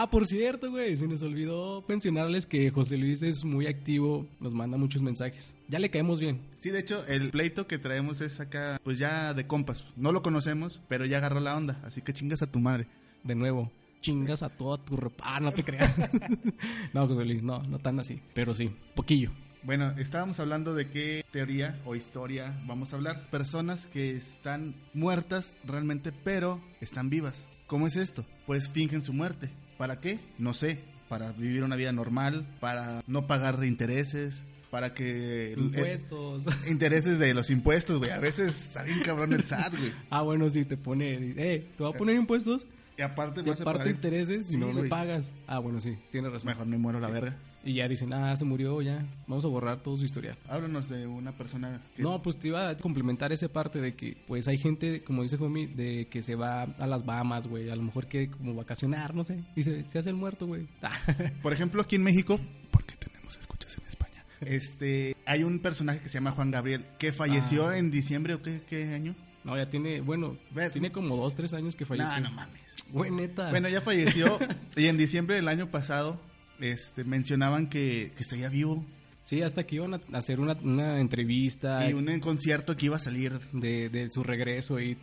ah, 0.00 0.10
por 0.10 0.26
cierto, 0.26 0.70
güey, 0.70 0.96
se 0.96 1.06
nos 1.06 1.22
olvidó 1.22 1.84
mencionarles 1.88 2.46
que 2.46 2.70
José 2.70 2.96
Luis 2.96 3.22
es 3.22 3.44
muy 3.44 3.66
activo, 3.66 4.26
nos 4.40 4.54
manda 4.54 4.78
muchos 4.78 5.02
mensajes. 5.02 5.56
Ya 5.68 5.78
le 5.78 5.90
caemos 5.90 6.20
bien. 6.20 6.40
Sí, 6.58 6.70
de 6.70 6.80
hecho, 6.80 7.06
el 7.06 7.30
pleito 7.30 7.66
que 7.66 7.78
traemos 7.78 8.20
es 8.20 8.40
acá, 8.40 8.80
pues 8.82 8.98
ya 8.98 9.34
de 9.34 9.46
compas. 9.46 9.84
No 9.96 10.12
lo 10.12 10.22
conocemos, 10.22 10.80
pero 10.88 11.04
ya 11.04 11.18
agarró 11.18 11.40
la 11.40 11.56
onda, 11.56 11.80
así 11.84 12.00
que 12.00 12.12
chingas 12.12 12.42
a 12.42 12.50
tu 12.50 12.58
madre. 12.58 12.86
De 13.24 13.34
nuevo, 13.34 13.70
chingas 14.00 14.42
a 14.42 14.48
toda 14.48 14.78
tu 14.78 14.96
ropa. 14.96 15.24
Ah, 15.26 15.40
no 15.40 15.52
te 15.52 15.62
creas. 15.62 15.94
no, 16.92 17.06
José 17.06 17.24
Luis, 17.24 17.42
no, 17.42 17.62
no 17.62 17.78
tan 17.78 18.00
así, 18.00 18.20
pero 18.34 18.54
sí, 18.54 18.70
poquillo. 18.94 19.30
Bueno, 19.64 19.94
estábamos 19.96 20.40
hablando 20.40 20.74
de 20.74 20.90
qué 20.90 21.24
teoría 21.30 21.80
o 21.84 21.94
historia 21.94 22.60
vamos 22.66 22.92
a 22.92 22.96
hablar. 22.96 23.30
Personas 23.30 23.86
que 23.86 24.10
están 24.10 24.74
muertas 24.92 25.54
realmente, 25.64 26.10
pero 26.10 26.60
están 26.80 27.10
vivas. 27.10 27.48
¿Cómo 27.68 27.86
es 27.86 27.96
esto? 27.96 28.26
Pues 28.44 28.68
fingen 28.68 29.04
su 29.04 29.12
muerte. 29.12 29.50
¿Para 29.82 29.98
qué? 29.98 30.20
No 30.38 30.54
sé. 30.54 30.78
Para 31.08 31.32
vivir 31.32 31.64
una 31.64 31.74
vida 31.74 31.90
normal, 31.90 32.46
para 32.60 33.02
no 33.08 33.26
pagar 33.26 33.64
intereses, 33.64 34.44
para 34.70 34.94
que... 34.94 35.56
Impuestos. 35.58 36.46
eh, 36.46 36.50
intereses 36.70 37.18
de 37.18 37.34
los 37.34 37.50
impuestos, 37.50 37.98
güey. 37.98 38.12
A 38.12 38.20
veces 38.20 38.66
está 38.66 38.84
bien 38.84 39.00
cabrón 39.00 39.32
el 39.32 39.42
SAT, 39.42 39.76
güey. 39.76 39.92
ah, 40.10 40.22
bueno, 40.22 40.48
sí, 40.50 40.64
te 40.64 40.76
pone, 40.76 41.34
eh, 41.36 41.66
te 41.76 41.82
va 41.82 41.90
a 41.90 41.94
poner 41.94 42.14
impuestos 42.14 42.64
Y 42.96 43.02
aparte 43.02 43.42
y 43.44 43.50
aparte 43.50 43.90
intereses 43.90 44.46
Sí, 44.46 44.56
no 44.56 44.72
me 44.72 44.84
pagas. 44.84 45.32
Ah, 45.48 45.58
bueno, 45.58 45.80
sí, 45.80 45.98
tienes 46.12 46.30
razón. 46.30 46.50
Mejor 46.50 46.66
me 46.66 46.78
muero 46.78 47.00
la 47.00 47.08
verga. 47.08 47.36
Y 47.64 47.74
ya 47.74 47.86
dicen, 47.86 48.12
ah, 48.12 48.36
se 48.36 48.44
murió, 48.44 48.82
ya, 48.82 49.04
vamos 49.28 49.44
a 49.44 49.48
borrar 49.48 49.82
todo 49.82 49.96
su 49.96 50.04
historial. 50.04 50.36
Háblanos 50.48 50.88
de 50.88 51.06
una 51.06 51.30
persona 51.30 51.80
que... 51.94 52.02
No, 52.02 52.20
pues 52.20 52.36
te 52.36 52.48
iba 52.48 52.68
a 52.70 52.76
complementar 52.76 53.32
esa 53.32 53.46
parte 53.48 53.80
de 53.80 53.94
que, 53.94 54.16
pues 54.26 54.48
hay 54.48 54.58
gente, 54.58 55.04
como 55.04 55.22
dice 55.22 55.38
Fomi, 55.38 55.66
de 55.66 56.08
que 56.10 56.22
se 56.22 56.34
va 56.34 56.62
a 56.62 56.86
las 56.88 57.06
Bahamas, 57.06 57.46
güey, 57.46 57.70
a 57.70 57.76
lo 57.76 57.82
mejor 57.82 58.08
que 58.08 58.28
como 58.30 58.54
vacacionar, 58.54 59.14
no 59.14 59.22
sé, 59.22 59.44
y 59.54 59.62
se, 59.62 59.86
se 59.88 59.98
hace 60.00 60.10
el 60.10 60.16
muerto, 60.16 60.46
güey. 60.48 60.66
Por 61.42 61.52
ejemplo, 61.52 61.80
aquí 61.82 61.94
en 61.96 62.02
México, 62.02 62.40
porque 62.72 62.96
tenemos 62.96 63.36
escuchas 63.36 63.78
en 63.78 63.86
España, 63.86 64.24
este, 64.40 65.16
hay 65.24 65.44
un 65.44 65.60
personaje 65.60 66.00
que 66.00 66.08
se 66.08 66.14
llama 66.14 66.32
Juan 66.32 66.50
Gabriel, 66.50 66.84
que 66.98 67.12
falleció 67.12 67.68
Ah. 67.68 67.78
en 67.78 67.92
diciembre 67.92 68.34
o 68.34 68.42
qué, 68.42 68.62
qué 68.68 68.92
año. 68.92 69.14
no, 69.44 69.56
ya 69.56 69.70
tiene, 69.70 70.00
bueno, 70.00 70.36
Ve- 70.50 70.70
tiene 70.70 70.90
como 70.90 71.16
dos, 71.16 71.36
tres 71.36 71.52
años 71.52 71.76
que 71.76 71.86
falleció. 71.86 72.12
No, 72.22 72.28
no 72.28 72.34
mames. 72.34 72.60
Güey, 72.90 73.10
neta. 73.12 73.50
Bueno, 73.50 73.68
ya 73.68 73.80
falleció 73.80 74.38
y 74.76 74.86
en 74.86 74.96
diciembre 74.96 75.36
del 75.36 75.46
año 75.48 75.70
pasado 75.70 76.20
este, 76.62 77.04
mencionaban 77.04 77.68
que, 77.68 78.12
que 78.16 78.22
estaría 78.22 78.48
vivo 78.48 78.84
Sí, 79.24 79.40
hasta 79.40 79.62
que 79.62 79.76
iban 79.76 79.94
a 79.94 80.00
hacer 80.14 80.40
una, 80.40 80.54
una 80.54 81.00
entrevista. 81.00 81.88
Y 81.88 81.92
un 81.92 82.18
concierto 82.20 82.76
que 82.76 82.86
iba 82.86 82.96
a 82.96 83.00
salir. 83.00 83.38
De, 83.52 83.88
de 83.88 84.08
su 84.10 84.22
regreso. 84.24 84.80
Y 84.80 84.98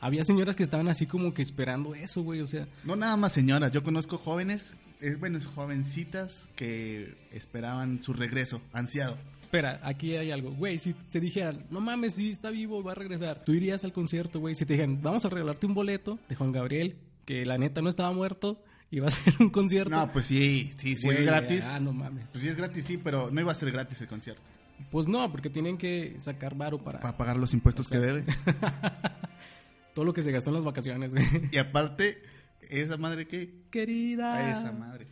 había 0.00 0.24
señoras 0.24 0.56
que 0.56 0.62
estaban 0.64 0.88
así 0.88 1.06
como 1.06 1.32
que 1.32 1.42
esperando 1.42 1.94
eso, 1.94 2.22
güey. 2.22 2.40
O 2.40 2.46
sea, 2.46 2.66
No 2.84 2.96
nada 2.96 3.16
más 3.16 3.32
señoras, 3.32 3.70
yo 3.70 3.82
conozco 3.84 4.18
jóvenes, 4.18 4.74
eh, 5.00 5.14
bueno, 5.18 5.38
jovencitas 5.54 6.48
que 6.56 7.14
esperaban 7.30 8.02
su 8.02 8.12
regreso, 8.12 8.60
ansiado. 8.72 9.16
espera, 9.40 9.80
aquí 9.84 10.16
hay 10.16 10.32
algo. 10.32 10.50
Güey, 10.50 10.78
si 10.78 10.92
te 10.92 11.20
dijeran, 11.20 11.64
no 11.70 11.80
mames, 11.80 12.16
sí 12.16 12.30
está 12.30 12.50
vivo, 12.50 12.82
va 12.82 12.92
a 12.92 12.96
regresar. 12.96 13.44
Tú 13.44 13.52
irías 13.52 13.84
al 13.84 13.92
concierto, 13.92 14.40
güey. 14.40 14.56
Si 14.56 14.66
te 14.66 14.72
dijeran, 14.72 15.00
vamos 15.00 15.24
a 15.24 15.28
regalarte 15.28 15.66
un 15.66 15.74
boleto 15.74 16.18
de 16.28 16.34
Juan 16.34 16.50
Gabriel, 16.50 16.96
que 17.24 17.46
la 17.46 17.56
neta 17.56 17.82
no 17.82 17.88
estaba 17.88 18.10
muerto, 18.10 18.60
y 18.90 18.98
va 19.00 19.08
a 19.08 19.10
ser 19.10 19.34
un 19.40 19.50
concierto. 19.50 19.90
No, 19.90 20.10
pues 20.12 20.26
sí, 20.26 20.72
sí, 20.76 20.96
sí 20.96 21.06
Güey, 21.06 21.18
es 21.18 21.26
gratis. 21.26 21.64
Ah, 21.66 21.78
no 21.80 21.92
mames. 21.92 22.28
Pues 22.30 22.42
sí 22.42 22.48
es 22.48 22.56
gratis, 22.56 22.84
sí, 22.84 22.96
pero 22.98 23.30
no 23.30 23.40
iba 23.40 23.52
a 23.52 23.54
ser 23.54 23.70
gratis 23.70 24.00
el 24.00 24.08
concierto. 24.08 24.42
Pues 24.90 25.06
no, 25.08 25.30
porque 25.30 25.50
tienen 25.50 25.76
que 25.78 26.16
sacar 26.20 26.56
varo 26.56 26.82
para 26.82 27.00
Para 27.00 27.16
pagar 27.16 27.36
los 27.36 27.52
impuestos 27.52 27.88
que 27.88 27.98
debe. 27.98 28.24
todo 29.94 30.04
lo 30.04 30.12
que 30.14 30.22
se 30.22 30.32
gastó 30.32 30.50
en 30.50 30.54
las 30.54 30.64
vacaciones, 30.64 31.12
güey. 31.14 31.26
Y 31.52 31.58
aparte, 31.58 32.22
esa 32.68 32.96
madre 32.96 33.26
que... 33.26 33.64
Querida. 33.70 34.50
Esa 34.58 34.72
madre. 34.72 35.06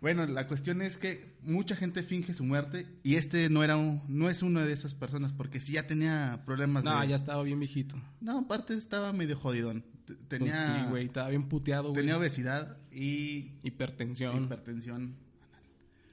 Bueno, 0.00 0.26
la 0.26 0.46
cuestión 0.46 0.82
es 0.82 0.98
que 0.98 1.36
mucha 1.42 1.74
gente 1.74 2.02
finge 2.02 2.34
su 2.34 2.44
muerte 2.44 2.86
y 3.02 3.14
este 3.16 3.48
no 3.48 3.64
era 3.64 3.76
un- 3.78 4.02
no 4.08 4.28
es 4.28 4.42
una 4.42 4.64
de 4.66 4.72
esas 4.74 4.92
personas 4.94 5.32
porque 5.32 5.58
sí 5.60 5.72
ya 5.72 5.86
tenía 5.86 6.42
problemas 6.44 6.84
No, 6.84 7.00
de... 7.00 7.08
ya 7.08 7.14
estaba 7.16 7.42
bien 7.42 7.58
viejito. 7.58 7.96
No, 8.20 8.40
aparte 8.40 8.74
estaba 8.74 9.12
medio 9.14 9.36
jodidón. 9.38 9.84
Pues 10.06 10.18
Tenía, 10.28 10.84
sí, 10.84 10.90
güey, 10.90 11.06
estaba 11.06 11.28
bien 11.30 11.48
puteado, 11.48 11.90
güey. 11.90 11.94
tenía 11.94 12.16
obesidad 12.16 12.76
y 12.92 13.52
Hipertensión. 13.62 14.44
hipertensión. 14.44 15.16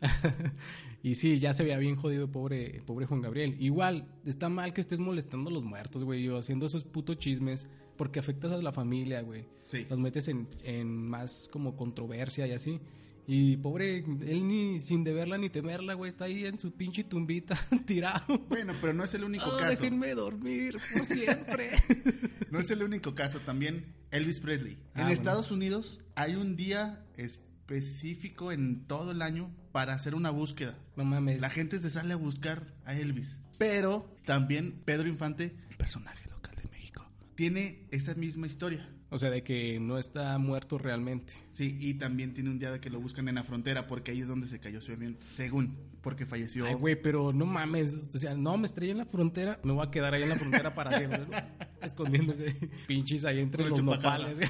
y 1.03 1.15
sí, 1.15 1.37
ya 1.39 1.53
se 1.53 1.63
veía 1.63 1.77
bien 1.77 1.95
jodido, 1.95 2.29
pobre, 2.31 2.81
pobre 2.85 3.05
Juan 3.05 3.21
Gabriel. 3.21 3.55
Igual, 3.59 4.07
está 4.25 4.49
mal 4.49 4.73
que 4.73 4.81
estés 4.81 4.99
molestando 4.99 5.49
a 5.49 5.53
los 5.53 5.63
muertos, 5.63 6.03
güey, 6.03 6.27
o 6.29 6.37
haciendo 6.37 6.65
esos 6.65 6.83
putos 6.83 7.17
chismes, 7.17 7.67
porque 7.97 8.19
afectas 8.19 8.51
a 8.51 8.57
la 8.61 8.71
familia, 8.71 9.21
güey. 9.21 9.45
Sí. 9.65 9.85
Los 9.89 9.99
metes 9.99 10.27
en, 10.27 10.47
en 10.63 10.87
más 11.07 11.49
como 11.51 11.75
controversia 11.75 12.47
y 12.47 12.51
así. 12.51 12.79
Y 13.25 13.55
pobre, 13.55 13.99
él 13.99 14.45
ni 14.47 14.81
sin 14.81 15.05
deberla 15.05 15.37
ni 15.37 15.49
temerla, 15.49 15.93
güey, 15.93 16.09
está 16.09 16.25
ahí 16.25 16.45
en 16.45 16.59
su 16.59 16.73
pinche 16.73 17.05
tumbita 17.05 17.57
tirado. 17.85 18.39
Bueno, 18.49 18.73
pero 18.81 18.91
no 18.93 19.05
es 19.05 19.13
el 19.13 19.23
único 19.23 19.45
Oh, 19.47 19.51
caso. 19.59 19.69
déjenme 19.69 20.13
dormir 20.13 20.77
por 20.93 21.05
siempre. 21.05 21.69
No 22.53 22.59
es 22.59 22.69
el 22.69 22.83
único 22.83 23.15
caso, 23.15 23.39
también 23.39 23.95
Elvis 24.11 24.39
Presley. 24.39 24.77
Ah, 24.93 24.99
en 24.99 25.01
bueno. 25.05 25.09
Estados 25.09 25.49
Unidos 25.49 26.01
hay 26.13 26.35
un 26.35 26.55
día 26.55 27.03
específico 27.15 28.51
en 28.51 28.85
todo 28.85 29.09
el 29.09 29.23
año 29.23 29.49
para 29.71 29.95
hacer 29.95 30.13
una 30.13 30.29
búsqueda. 30.29 30.77
no 30.95 31.03
mames. 31.03 31.41
La 31.41 31.49
gente 31.49 31.79
se 31.79 31.89
sale 31.89 32.13
a 32.13 32.15
buscar 32.15 32.71
a 32.85 32.93
Elvis. 32.93 33.39
Pero 33.57 34.15
también 34.23 34.83
Pedro 34.85 35.07
Infante, 35.07 35.57
personaje 35.79 36.29
local 36.29 36.55
de 36.55 36.69
México, 36.69 37.03
tiene 37.33 37.87
esa 37.89 38.13
misma 38.13 38.45
historia. 38.45 38.87
O 39.13 39.19
sea, 39.19 39.29
de 39.29 39.43
que 39.43 39.79
no 39.79 39.99
está 39.99 40.39
muerto 40.39 40.79
realmente. 40.79 41.33
Sí, 41.51 41.77
y 41.79 41.93
también 41.93 42.33
tiene 42.33 42.49
un 42.49 42.57
día 42.57 42.71
de 42.71 42.79
que 42.79 42.89
lo 42.89 42.99
buscan 42.99 43.27
en 43.29 43.35
la 43.35 43.43
frontera 43.43 43.85
porque 43.85 44.09
ahí 44.09 44.21
es 44.21 44.27
donde 44.27 44.47
se 44.47 44.59
cayó 44.59 44.81
su 44.81 44.91
avión, 44.91 45.17
según, 45.29 45.77
porque 46.01 46.25
falleció. 46.25 46.65
Ay, 46.65 46.73
güey, 46.73 46.99
pero 46.99 47.31
no 47.31 47.45
mames. 47.45 48.09
O 48.11 48.17
sea, 48.17 48.33
no, 48.33 48.57
me 48.57 48.65
estrellé 48.65 48.93
en 48.93 48.97
la 48.97 49.05
frontera. 49.05 49.59
Me 49.61 49.71
voy 49.71 49.85
a 49.85 49.91
quedar 49.91 50.15
ahí 50.15 50.23
en 50.23 50.29
la 50.29 50.35
frontera 50.35 50.73
para 50.73 50.97
siempre. 50.97 51.19
¿no? 51.29 51.37
Escondiéndose. 51.85 52.57
Pinches 52.87 53.23
ahí 53.25 53.39
entre 53.39 53.61
Con 53.65 53.69
los 53.69 53.83
nopales. 53.83 54.49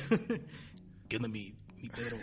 ¿Qué 1.10 1.18
onda, 1.18 1.28
mi, 1.28 1.54
mi 1.82 1.90
Pedro? 1.90 2.16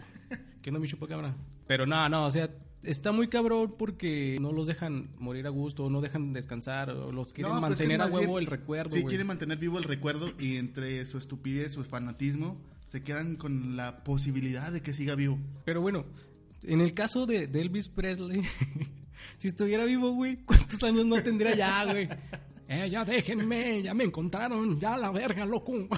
¿Qué 0.62 0.70
onda, 0.70 0.80
mi 0.80 0.88
chupacabra? 0.88 1.36
Pero 1.66 1.84
no, 1.84 2.08
no, 2.08 2.24
o 2.24 2.30
sea, 2.30 2.48
está 2.82 3.12
muy 3.12 3.28
cabrón 3.28 3.74
porque 3.78 4.38
no 4.40 4.52
los 4.52 4.66
dejan 4.66 5.10
morir 5.18 5.46
a 5.46 5.50
gusto, 5.50 5.88
no 5.90 6.00
dejan 6.00 6.32
descansar, 6.32 6.88
los 6.88 7.32
quieren 7.32 7.52
No, 7.54 7.60
pues 7.60 7.72
es 7.72 7.78
que 7.78 7.84
mantener 7.84 8.00
a 8.00 8.04
más 8.06 8.14
huevo 8.14 8.34
bien- 8.34 8.40
el 8.40 8.46
recuerdo, 8.46 8.90
Sí, 8.96 9.04
quieren 9.04 9.26
mantener 9.26 9.58
vivo 9.58 9.78
el 9.78 9.84
recuerdo 9.84 10.32
y 10.38 10.56
entre 10.56 11.04
su 11.06 11.18
estupidez, 11.18 11.72
su 11.72 11.84
fanatismo, 11.84 12.60
se 12.86 13.02
quedan 13.02 13.36
con 13.36 13.76
la 13.76 14.02
posibilidad 14.02 14.72
de 14.72 14.80
que 14.82 14.92
siga 14.92 15.14
vivo. 15.14 15.38
Pero 15.64 15.80
bueno, 15.80 16.04
en 16.62 16.80
el 16.80 16.94
caso 16.94 17.26
de, 17.26 17.46
de 17.46 17.60
Elvis 17.60 17.88
Presley, 17.88 18.42
si 19.38 19.48
estuviera 19.48 19.84
vivo, 19.84 20.10
güey, 20.12 20.36
¿cuántos 20.44 20.82
años 20.82 21.06
no 21.06 21.22
tendría 21.22 21.54
ya, 21.54 21.84
güey? 21.84 22.08
Eh, 22.72 22.88
ya 22.88 23.04
déjenme, 23.04 23.82
ya 23.82 23.92
me 23.94 24.04
encontraron, 24.04 24.78
ya 24.78 24.96
la 24.96 25.10
verga, 25.10 25.44
loco. 25.44 25.72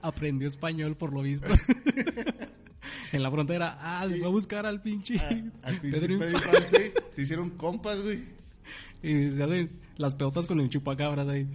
Aprendió 0.00 0.46
español 0.46 0.96
por 0.96 1.12
lo 1.12 1.22
visto. 1.22 1.48
En 3.14 3.22
la 3.22 3.30
frontera, 3.30 3.76
ah, 3.80 4.06
se 4.08 4.18
fue 4.18 4.26
a 4.26 4.30
buscar 4.30 4.66
al 4.66 4.82
pinche 4.82 5.16
Ah, 5.18 5.30
Al 5.62 5.80
pinche 5.80 6.00
Pedro 6.00 6.18
Pedro. 6.18 6.38
Infante, 6.38 6.92
se 7.14 7.22
hicieron 7.22 7.50
compas, 7.50 8.00
güey. 8.02 8.24
Y 9.02 9.30
se 9.30 9.42
hacen 9.42 9.70
las 9.96 10.14
pelotas 10.14 10.46
con 10.46 10.60
el 10.60 10.68
chupacabras 10.70 11.28
ahí. 11.28 11.46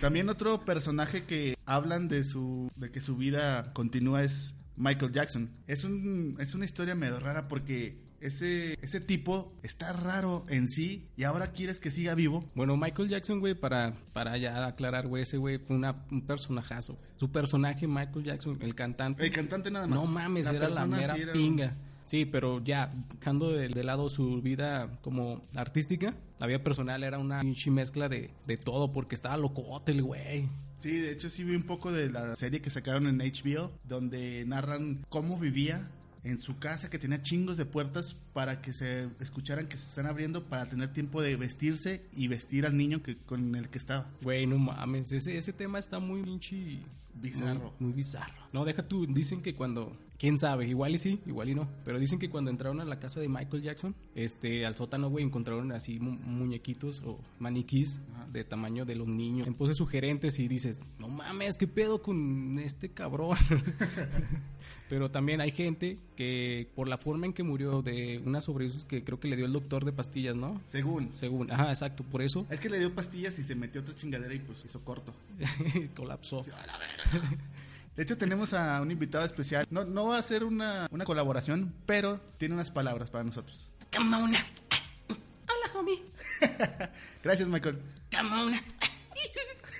También 0.00 0.28
otro 0.28 0.64
personaje 0.64 1.24
que 1.24 1.56
hablan 1.66 2.08
de 2.08 2.24
su 2.24 2.70
de 2.76 2.90
que 2.90 3.00
su 3.00 3.16
vida 3.16 3.72
continúa 3.72 4.22
es 4.24 4.54
Michael 4.76 5.12
Jackson. 5.12 5.50
Es 5.66 5.84
un 5.84 6.36
es 6.40 6.54
una 6.54 6.64
historia 6.64 6.94
medio 6.94 7.20
rara 7.20 7.46
porque 7.46 7.96
ese 8.26 8.78
ese 8.82 9.00
tipo 9.00 9.52
está 9.62 9.92
raro 9.92 10.44
en 10.48 10.68
sí 10.68 11.06
y 11.16 11.24
ahora 11.24 11.52
quieres 11.52 11.80
que 11.80 11.90
siga 11.90 12.14
vivo. 12.14 12.44
Bueno, 12.54 12.76
Michael 12.76 13.08
Jackson, 13.08 13.40
güey, 13.40 13.54
para, 13.54 13.94
para 14.12 14.36
ya 14.38 14.66
aclarar, 14.66 15.06
güey, 15.06 15.22
ese 15.22 15.36
güey 15.36 15.58
fue 15.58 15.76
una, 15.76 16.04
un 16.10 16.22
personajazo. 16.22 16.98
Su 17.16 17.30
personaje, 17.30 17.86
Michael 17.86 18.24
Jackson, 18.24 18.58
el 18.60 18.74
cantante. 18.74 19.24
El 19.24 19.30
cantante 19.32 19.70
nada 19.70 19.86
más. 19.86 19.98
No 20.02 20.06
mames, 20.10 20.46
era 20.46 20.68
la 20.68 20.86
mera 20.86 21.14
sí 21.14 21.22
era- 21.22 21.32
pinga. 21.32 21.74
Sí, 22.06 22.26
pero 22.26 22.62
ya, 22.62 22.92
dejando 23.18 23.50
de, 23.50 23.68
de 23.70 23.82
lado 23.82 24.10
su 24.10 24.42
vida 24.42 24.98
como 25.00 25.40
artística, 25.56 26.14
la 26.38 26.46
vida 26.46 26.58
personal 26.62 27.02
era 27.02 27.18
una 27.18 27.40
pinche 27.40 27.70
mezcla 27.70 28.10
de, 28.10 28.30
de 28.46 28.56
todo, 28.58 28.92
porque 28.92 29.14
estaba 29.14 29.38
locote 29.38 29.92
el 29.92 30.02
güey. 30.02 30.46
Sí, 30.76 30.98
de 30.98 31.12
hecho 31.12 31.30
sí 31.30 31.44
vi 31.44 31.56
un 31.56 31.62
poco 31.62 31.90
de 31.92 32.10
la 32.10 32.36
serie 32.36 32.60
que 32.60 32.68
sacaron 32.68 33.06
en 33.06 33.18
HBO, 33.18 33.72
donde 33.88 34.44
narran 34.46 35.02
cómo 35.08 35.38
vivía 35.38 35.88
en 36.24 36.38
su 36.38 36.58
casa, 36.58 36.90
que 36.90 36.98
tenía 36.98 37.20
chingos 37.20 37.56
de 37.56 37.66
puertas 37.66 38.16
para 38.32 38.62
que 38.62 38.72
se 38.72 39.08
escucharan 39.20 39.68
que 39.68 39.76
se 39.76 39.88
están 39.88 40.06
abriendo 40.06 40.44
para 40.46 40.66
tener 40.66 40.92
tiempo 40.92 41.22
de 41.22 41.36
vestirse 41.36 42.06
y 42.12 42.28
vestir 42.28 42.66
al 42.66 42.76
niño 42.76 43.02
que 43.02 43.18
con 43.18 43.54
el 43.54 43.68
que 43.68 43.78
estaba. 43.78 44.10
Güey, 44.22 44.46
no 44.46 44.58
mames, 44.58 45.12
ese, 45.12 45.36
ese 45.36 45.52
tema 45.52 45.78
está 45.78 45.98
muy 45.98 46.22
pinche... 46.22 46.80
Bizarro. 47.16 47.74
Muy, 47.78 47.90
muy 47.90 47.92
bizarro. 47.92 48.34
No, 48.52 48.64
deja 48.64 48.88
tú, 48.88 49.06
dicen 49.06 49.40
que 49.40 49.54
cuando... 49.54 49.96
Quién 50.18 50.38
sabe, 50.38 50.66
igual 50.68 50.94
y 50.94 50.98
sí, 50.98 51.20
igual 51.26 51.48
y 51.50 51.54
no. 51.54 51.68
Pero 51.84 51.98
dicen 51.98 52.18
que 52.18 52.30
cuando 52.30 52.50
entraron 52.50 52.80
a 52.80 52.84
la 52.84 52.98
casa 53.00 53.20
de 53.20 53.28
Michael 53.28 53.62
Jackson, 53.62 53.94
este, 54.14 54.64
al 54.64 54.74
sótano, 54.76 55.10
güey, 55.10 55.24
encontraron 55.24 55.72
así 55.72 55.98
mu- 55.98 56.12
muñequitos 56.12 57.02
o 57.04 57.18
maniquís 57.40 57.98
de 58.32 58.44
tamaño 58.44 58.84
de 58.84 58.94
los 58.94 59.08
niños. 59.08 59.46
En 59.48 59.54
poses 59.54 59.76
sugerentes 59.76 60.38
y 60.38 60.46
dices, 60.48 60.80
no 61.00 61.08
mames, 61.08 61.56
¿qué 61.58 61.66
pedo 61.66 62.00
con 62.00 62.58
este 62.60 62.90
cabrón? 62.90 63.36
Pero 64.88 65.10
también 65.10 65.40
hay 65.40 65.50
gente 65.50 65.98
que 66.16 66.68
por 66.74 66.88
la 66.88 66.98
forma 66.98 67.26
en 67.26 67.32
que 67.32 67.42
murió 67.42 67.82
de 67.82 68.22
una 68.24 68.40
sobredosis 68.40 68.84
que 68.84 69.02
creo 69.02 69.18
que 69.18 69.28
le 69.28 69.36
dio 69.36 69.46
el 69.46 69.52
doctor 69.52 69.84
de 69.84 69.92
pastillas, 69.92 70.36
¿no? 70.36 70.60
Según. 70.66 71.10
Según, 71.14 71.50
ajá, 71.50 71.70
exacto, 71.70 72.04
por 72.04 72.22
eso 72.22 72.46
Es 72.50 72.60
que 72.60 72.68
le 72.68 72.78
dio 72.78 72.94
pastillas 72.94 73.38
y 73.38 73.42
se 73.42 73.54
metió 73.54 73.80
otra 73.80 73.94
chingadera 73.94 74.32
y 74.34 74.38
pues 74.38 74.64
hizo 74.64 74.80
corto. 74.84 75.12
colapsó. 75.96 76.44
De 77.96 78.02
hecho, 78.02 78.18
tenemos 78.18 78.52
a 78.54 78.80
un 78.80 78.90
invitado 78.90 79.24
especial. 79.24 79.66
No, 79.70 79.84
no 79.84 80.06
va 80.06 80.18
a 80.18 80.22
ser 80.22 80.42
una, 80.42 80.88
una 80.90 81.04
colaboración, 81.04 81.72
pero 81.86 82.20
tiene 82.38 82.54
unas 82.54 82.70
palabras 82.70 83.08
para 83.08 83.22
nosotros. 83.22 83.70
Camona. 83.90 84.38
Hola, 85.08 85.78
homie. 85.78 86.02
Gracias, 87.22 87.48
Michael. 87.48 87.78
Camona. 88.10 88.60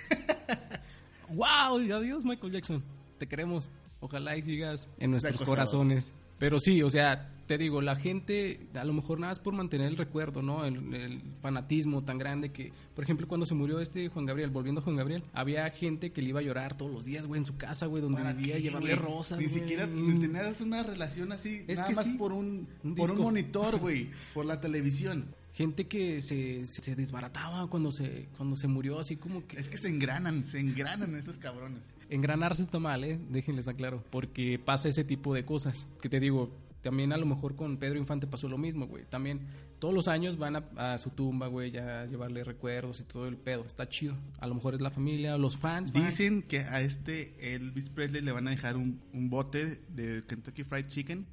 ¡Wow! 1.29 1.81
Y 1.81 1.91
adiós, 1.91 2.23
Michael 2.23 2.53
Jackson. 2.53 2.83
Te 3.17 3.27
queremos. 3.27 3.69
Ojalá 3.99 4.37
y 4.37 4.41
sigas 4.41 4.89
en 4.97 5.11
nuestros 5.11 5.41
corazones. 5.41 6.13
Pero 6.37 6.59
sí, 6.59 6.81
o 6.83 6.89
sea, 6.89 7.31
te 7.47 7.57
digo, 7.57 7.81
la 7.81 7.95
gente, 7.95 8.67
a 8.73 8.83
lo 8.83 8.91
mejor 8.93 9.19
nada 9.19 9.31
más 9.31 9.39
por 9.39 9.53
mantener 9.53 9.87
el 9.87 9.97
recuerdo, 9.97 10.41
¿no? 10.41 10.65
El, 10.65 10.93
el 10.95 11.21
fanatismo 11.41 12.03
tan 12.03 12.17
grande 12.17 12.51
que, 12.51 12.73
por 12.95 13.03
ejemplo, 13.03 13.27
cuando 13.27 13.45
se 13.45 13.53
murió 13.53 13.79
este 13.79 14.09
Juan 14.09 14.25
Gabriel, 14.25 14.49
volviendo 14.49 14.81
a 14.81 14.83
Juan 14.83 14.95
Gabriel, 14.95 15.23
había 15.31 15.69
gente 15.69 16.11
que 16.11 16.21
le 16.21 16.29
iba 16.29 16.39
a 16.39 16.43
llorar 16.43 16.75
todos 16.75 16.91
los 16.91 17.05
días, 17.05 17.27
güey, 17.27 17.39
en 17.39 17.45
su 17.45 17.55
casa, 17.55 17.85
güey, 17.85 18.01
donde 18.01 18.17
¿Para 18.17 18.33
vivía, 18.33 18.55
qué, 18.55 18.63
llevarle 18.63 18.95
güey? 18.95 19.05
rosas. 19.07 19.37
Ni 19.39 19.45
güey. 19.45 19.59
siquiera 19.59 19.85
Mm. 19.87 20.19
tenías 20.19 20.59
una 20.61 20.83
relación 20.83 21.31
así, 21.31 21.63
Es 21.67 21.77
nada 21.77 21.89
que 21.89 21.95
más 21.95 22.05
sí. 22.05 22.13
por 22.13 22.33
un, 22.33 22.67
Un 22.83 22.95
por 22.95 23.11
un 23.11 23.19
monitor, 23.19 23.77
güey, 23.77 24.09
por 24.33 24.45
la 24.45 24.59
televisión. 24.59 25.25
Gente 25.55 25.87
que 25.87 26.19
se, 26.19 26.65
se, 26.65 26.81
se 26.81 26.95
desbarataba 26.97 27.67
cuando 27.69 27.93
se, 27.93 28.27
cuando 28.35 28.57
se 28.57 28.67
murió, 28.67 28.99
así 28.99 29.15
como 29.15 29.47
que... 29.47 29.57
Es 29.57 29.69
que 29.69 29.77
se 29.77 29.87
engranan, 29.87 30.45
se 30.45 30.59
engranan 30.59 31.15
esos 31.15 31.37
cabrones. 31.37 31.81
Engranarse 32.09 32.61
está 32.61 32.77
mal, 32.77 33.05
¿eh? 33.05 33.17
Déjenles 33.29 33.69
aclaro. 33.69 34.03
Porque 34.09 34.59
pasa 34.59 34.89
ese 34.89 35.05
tipo 35.05 35.33
de 35.33 35.45
cosas. 35.45 35.87
Que 36.01 36.09
te 36.09 36.19
digo, 36.19 36.51
también 36.81 37.13
a 37.13 37.17
lo 37.17 37.25
mejor 37.25 37.55
con 37.55 37.77
Pedro 37.77 37.97
Infante 37.97 38.27
pasó 38.27 38.49
lo 38.49 38.57
mismo, 38.57 38.85
güey. 38.85 39.05
También 39.05 39.47
todos 39.79 39.93
los 39.93 40.09
años 40.09 40.37
van 40.37 40.57
a, 40.57 40.93
a 40.93 40.97
su 40.97 41.09
tumba, 41.09 41.47
güey, 41.47 41.71
ya 41.71 42.01
a 42.01 42.05
llevarle 42.05 42.43
recuerdos 42.43 42.99
y 42.99 43.03
todo 43.03 43.29
el 43.29 43.37
pedo. 43.37 43.65
Está 43.65 43.87
chido. 43.87 44.17
A 44.39 44.47
lo 44.47 44.55
mejor 44.55 44.75
es 44.75 44.81
la 44.81 44.91
familia, 44.91 45.37
los 45.37 45.55
fans. 45.55 45.93
fans. 45.93 46.05
Dicen 46.05 46.41
que 46.41 46.59
a 46.59 46.81
este 46.81 47.55
Elvis 47.55 47.89
Presley 47.89 48.21
le 48.21 48.33
van 48.33 48.49
a 48.49 48.51
dejar 48.51 48.75
un, 48.75 48.99
un 49.13 49.29
bote 49.29 49.81
de 49.87 50.23
Kentucky 50.27 50.65
Fried 50.65 50.87
Chicken 50.87 51.25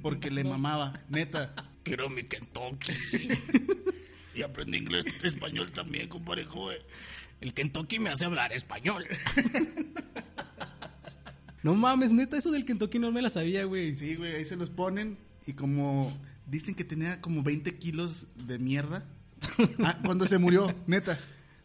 porque 0.00 0.30
le 0.30 0.42
mamaba, 0.48 1.00
neta. 1.10 1.54
Quiero 1.88 2.08
mi 2.10 2.22
Kentucky. 2.24 2.92
Y 4.34 4.42
aprendí 4.42 4.78
inglés, 4.78 5.04
español 5.24 5.72
también, 5.72 6.08
compadre, 6.08 6.44
joder. 6.44 6.86
El 7.40 7.52
Kentucky 7.54 7.98
me 7.98 8.10
hace 8.10 8.24
hablar 8.24 8.52
español. 8.52 9.02
no 11.64 11.74
mames, 11.74 12.12
neta, 12.12 12.36
eso 12.36 12.52
del 12.52 12.64
Kentucky 12.64 12.98
no 13.00 13.10
me 13.10 13.20
la 13.20 13.30
sabía, 13.30 13.64
güey. 13.64 13.96
Sí, 13.96 14.14
güey, 14.14 14.36
ahí 14.36 14.44
se 14.44 14.54
los 14.56 14.70
ponen 14.70 15.18
y 15.44 15.54
como 15.54 16.08
dicen 16.46 16.74
que 16.76 16.84
tenía 16.84 17.20
como 17.20 17.42
20 17.42 17.78
kilos 17.78 18.26
de 18.36 18.58
mierda. 18.58 19.04
Ah, 19.84 19.98
cuando 20.04 20.26
se 20.26 20.38
murió, 20.38 20.72
neta. 20.86 21.18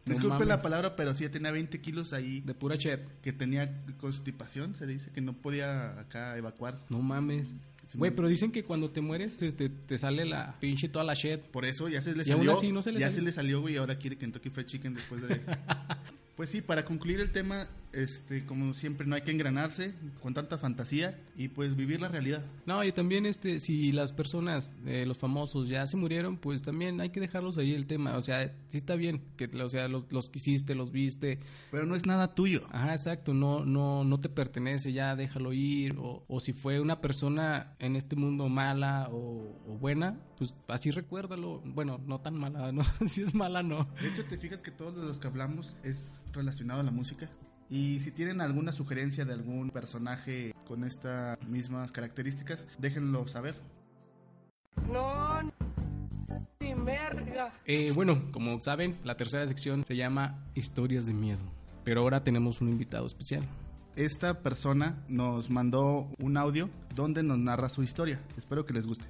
No 0.06 0.12
Disculpe 0.14 0.34
mames. 0.34 0.48
la 0.48 0.62
palabra, 0.62 0.96
pero 0.96 1.14
sí 1.14 1.28
tenía 1.30 1.52
20 1.52 1.80
kilos 1.80 2.12
ahí 2.14 2.42
De 2.42 2.54
pura 2.54 2.78
chet. 2.78 3.08
que 3.22 3.34
tenía 3.34 3.84
constipación, 4.00 4.76
se 4.76 4.86
le 4.86 4.94
dice 4.94 5.12
que 5.12 5.22
no 5.22 5.34
podía 5.34 6.00
acá 6.00 6.38
evacuar. 6.38 6.80
No 6.90 7.00
mames. 7.00 7.54
Güey, 7.96 8.12
pero 8.12 8.28
dicen 8.28 8.52
que 8.52 8.64
cuando 8.64 8.90
te 8.90 9.02
mueres, 9.02 9.42
este, 9.42 9.70
te 9.70 9.98
sale 9.98 10.26
la 10.26 10.56
pinche 10.60 10.90
toda 10.90 11.06
la 11.06 11.14
shit. 11.14 11.40
Por 11.42 11.66
eso 11.66 11.90
ya 11.90 12.02
se 12.02 12.16
le 12.16 12.24
Y 12.28 12.32
aún 12.32 12.40
salió. 12.42 12.58
así 12.58 12.72
no 12.72 12.82
se 12.82 12.92
le 12.92 13.00
ya 13.00 13.08
salió. 13.08 13.16
se 13.16 13.26
le 13.26 13.32
salió, 13.32 13.62
güey, 13.62 13.76
y 13.76 13.78
ahora 13.78 13.98
quiere 14.00 14.18
Kentucky 14.18 14.50
Fried 14.50 14.66
Chicken 14.66 14.94
después 14.96 15.22
de. 15.28 15.42
pues 16.36 16.50
sí, 16.50 16.62
para 16.62 16.86
concluir 16.86 17.20
el 17.20 17.32
tema, 17.32 17.68
este, 17.94 18.46
como 18.46 18.74
siempre, 18.74 19.08
no 19.08 19.16
hay 19.16 19.22
que 19.22 19.32
engranarse 19.32 19.94
con 20.22 20.34
tanta 20.34 20.58
fantasía 20.58 21.20
y 21.36 21.48
pues 21.48 21.76
vivir 21.76 22.02
la 22.02 22.10
realidad. 22.10 22.46
No, 22.66 22.84
y 22.84 22.92
también 22.92 23.26
este, 23.26 23.60
si 23.60 23.92
las 23.92 24.14
personas, 24.14 24.76
eh, 24.86 25.06
los 25.06 25.18
famosos 25.18 25.70
ya 25.70 25.86
se 25.88 25.96
murieron, 25.96 26.38
pues 26.38 26.62
también 26.62 27.00
hay 27.02 27.10
que 27.10 27.20
dejarlos 27.20 27.58
ahí 27.58 27.74
el 27.74 27.86
tema. 27.86 28.18
O 28.18 28.22
sea, 28.22 28.54
sí 28.68 28.78
está 28.78 28.96
bien, 28.96 29.22
que 29.38 29.46
o 29.46 29.70
sea, 29.70 29.88
los, 29.88 30.12
los 30.12 30.30
quisiste, 30.30 30.76
los 30.76 30.92
viste. 30.92 31.40
Pero 31.72 31.86
no 31.86 31.96
es 31.96 32.06
nada 32.06 32.34
tuyo. 32.34 32.62
Ajá, 32.72 32.94
exacto, 32.94 33.34
no, 33.34 33.64
no, 33.66 34.04
no 34.04 34.20
te 34.20 34.30
pertenece, 34.30 34.92
ya 34.92 35.16
déjalo 35.16 35.54
ir. 35.54 35.96
O, 36.00 36.26
o 36.28 36.40
si 36.40 36.54
fue 36.54 36.80
una 36.80 37.00
persona 37.00 37.76
en 37.80 37.96
este 37.96 38.16
mundo 38.16 38.50
mala 38.50 39.08
o, 39.12 39.56
o 39.68 39.78
buena, 39.78 40.20
pues 40.38 40.56
así 40.68 40.92
recuérdalo. 40.92 41.62
Bueno, 41.64 42.02
no 42.06 42.22
tan 42.22 42.36
mala, 42.36 42.72
¿no? 42.74 42.84
si 43.08 43.22
es 43.22 43.34
mala, 43.34 43.64
no. 43.64 43.88
De 44.02 44.08
hecho, 44.08 44.26
te 44.26 44.38
fijas 44.38 44.62
que 44.62 44.72
todos 44.72 44.96
los 44.96 45.20
que 45.20 45.28
hablamos 45.28 45.76
es 45.84 46.26
relacionado 46.34 46.82
a 46.82 46.84
la 46.84 46.92
música. 46.92 47.30
Y 47.70 48.00
si 48.02 48.12
tienen 48.12 48.42
alguna 48.42 48.72
sugerencia 48.72 49.26
de 49.26 49.34
algún 49.34 49.70
personaje 49.70 50.54
con 50.68 50.84
estas 50.84 51.42
mismas 51.48 51.92
características, 51.92 52.68
déjenlo 52.78 53.28
saber. 53.28 53.56
No, 54.92 55.42
ni 56.60 56.76
merga. 56.76 57.54
Eh, 57.66 57.92
bueno, 57.94 58.32
como 58.32 58.62
saben, 58.62 58.98
la 59.04 59.18
tercera 59.18 59.46
sección 59.48 59.86
se 59.86 59.96
llama 59.96 60.46
Historias 60.56 61.06
de 61.06 61.14
Miedo. 61.14 61.42
Pero 61.84 62.02
ahora 62.02 62.24
tenemos 62.24 62.62
un 62.62 62.70
invitado 62.70 63.06
especial. 63.06 63.48
Esta 63.96 64.42
persona 64.42 65.04
nos 65.08 65.50
mandó 65.50 66.10
un 66.18 66.38
audio 66.38 66.70
donde 66.96 67.22
nos 67.22 67.38
narra 67.38 67.70
su 67.70 67.84
historia. 67.84 68.20
Espero 68.38 68.66
que 68.66 68.74
les 68.74 68.88
guste. 68.88 69.06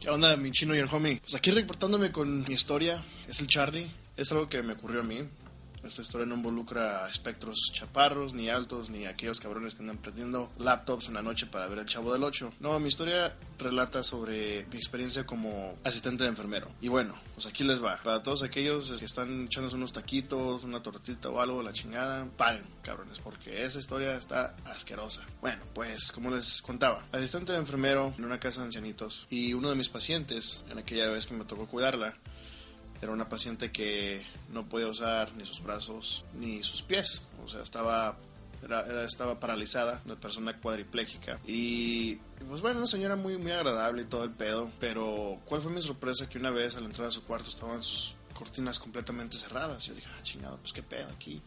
¿Qué 0.00 0.08
onda, 0.08 0.36
mi 0.36 0.50
chino 0.50 0.74
y 0.74 0.78
el 0.78 0.88
homie? 0.90 1.20
Pues 1.20 1.34
aquí 1.34 1.50
reportándome 1.50 2.10
con 2.10 2.42
mi 2.42 2.54
historia, 2.54 3.04
es 3.28 3.38
el 3.40 3.46
Charlie. 3.46 3.90
Es 4.16 4.32
algo 4.32 4.48
que 4.48 4.62
me 4.62 4.72
ocurrió 4.72 5.00
a 5.00 5.04
mí. 5.04 5.28
Esta 5.82 6.02
historia 6.02 6.26
no 6.26 6.34
involucra 6.34 7.08
espectros 7.08 7.70
chaparros, 7.72 8.34
ni 8.34 8.48
altos, 8.48 8.90
ni 8.90 9.06
aquellos 9.06 9.40
cabrones 9.40 9.74
que 9.74 9.80
andan 9.80 9.98
prendiendo 9.98 10.50
laptops 10.58 11.08
en 11.08 11.14
la 11.14 11.22
noche 11.22 11.46
para 11.46 11.66
ver 11.68 11.78
el 11.78 11.86
chavo 11.86 12.12
del 12.12 12.22
8. 12.22 12.54
No, 12.60 12.78
mi 12.78 12.88
historia 12.88 13.34
relata 13.58 14.02
sobre 14.02 14.66
mi 14.66 14.76
experiencia 14.76 15.24
como 15.24 15.76
asistente 15.84 16.24
de 16.24 16.30
enfermero. 16.30 16.70
Y 16.80 16.88
bueno, 16.88 17.18
pues 17.34 17.46
aquí 17.46 17.64
les 17.64 17.82
va. 17.82 17.96
Para 18.02 18.22
todos 18.22 18.42
aquellos 18.42 18.90
que 18.98 19.04
están 19.04 19.44
echándose 19.44 19.76
unos 19.76 19.92
taquitos, 19.92 20.64
una 20.64 20.82
tortita 20.82 21.28
o 21.28 21.40
algo, 21.40 21.62
la 21.62 21.72
chingada, 21.72 22.26
paren, 22.36 22.64
cabrones, 22.82 23.18
porque 23.18 23.64
esa 23.64 23.78
historia 23.78 24.16
está 24.16 24.56
asquerosa. 24.66 25.22
Bueno, 25.40 25.62
pues 25.74 26.12
como 26.12 26.30
les 26.30 26.60
contaba, 26.62 27.06
asistente 27.12 27.52
de 27.52 27.58
enfermero 27.58 28.14
en 28.18 28.24
una 28.24 28.38
casa 28.38 28.60
de 28.60 28.66
ancianitos 28.66 29.26
y 29.30 29.54
uno 29.54 29.70
de 29.70 29.76
mis 29.76 29.88
pacientes, 29.88 30.62
en 30.70 30.78
aquella 30.78 31.08
vez 31.08 31.26
que 31.26 31.34
me 31.34 31.44
tocó 31.44 31.66
cuidarla, 31.66 32.16
era 33.00 33.12
una 33.12 33.28
paciente 33.28 33.72
que 33.72 34.24
no 34.50 34.68
podía 34.68 34.88
usar 34.88 35.32
ni 35.34 35.46
sus 35.46 35.62
brazos 35.62 36.24
ni 36.34 36.62
sus 36.62 36.82
pies. 36.82 37.22
O 37.42 37.48
sea, 37.48 37.62
estaba, 37.62 38.16
estaba 39.06 39.40
paralizada, 39.40 40.02
una 40.04 40.16
persona 40.16 40.58
cuadripléjica. 40.58 41.40
Y 41.46 42.16
pues 42.46 42.60
bueno, 42.60 42.78
una 42.78 42.86
señora 42.86 43.16
muy, 43.16 43.38
muy 43.38 43.52
agradable 43.52 44.02
y 44.02 44.06
todo 44.06 44.24
el 44.24 44.30
pedo. 44.30 44.70
Pero 44.78 45.40
¿cuál 45.46 45.62
fue 45.62 45.72
mi 45.72 45.80
sorpresa? 45.80 46.28
Que 46.28 46.38
una 46.38 46.50
vez 46.50 46.76
al 46.76 46.84
entrar 46.84 47.08
a 47.08 47.10
su 47.10 47.22
cuarto 47.24 47.48
estaban 47.48 47.82
sus 47.82 48.14
cortinas 48.34 48.78
completamente 48.78 49.36
cerradas. 49.36 49.84
Yo 49.84 49.94
dije, 49.94 50.08
ah, 50.14 50.22
chingado, 50.22 50.58
pues 50.58 50.72
qué 50.72 50.82
pedo 50.82 51.08
aquí. 51.08 51.40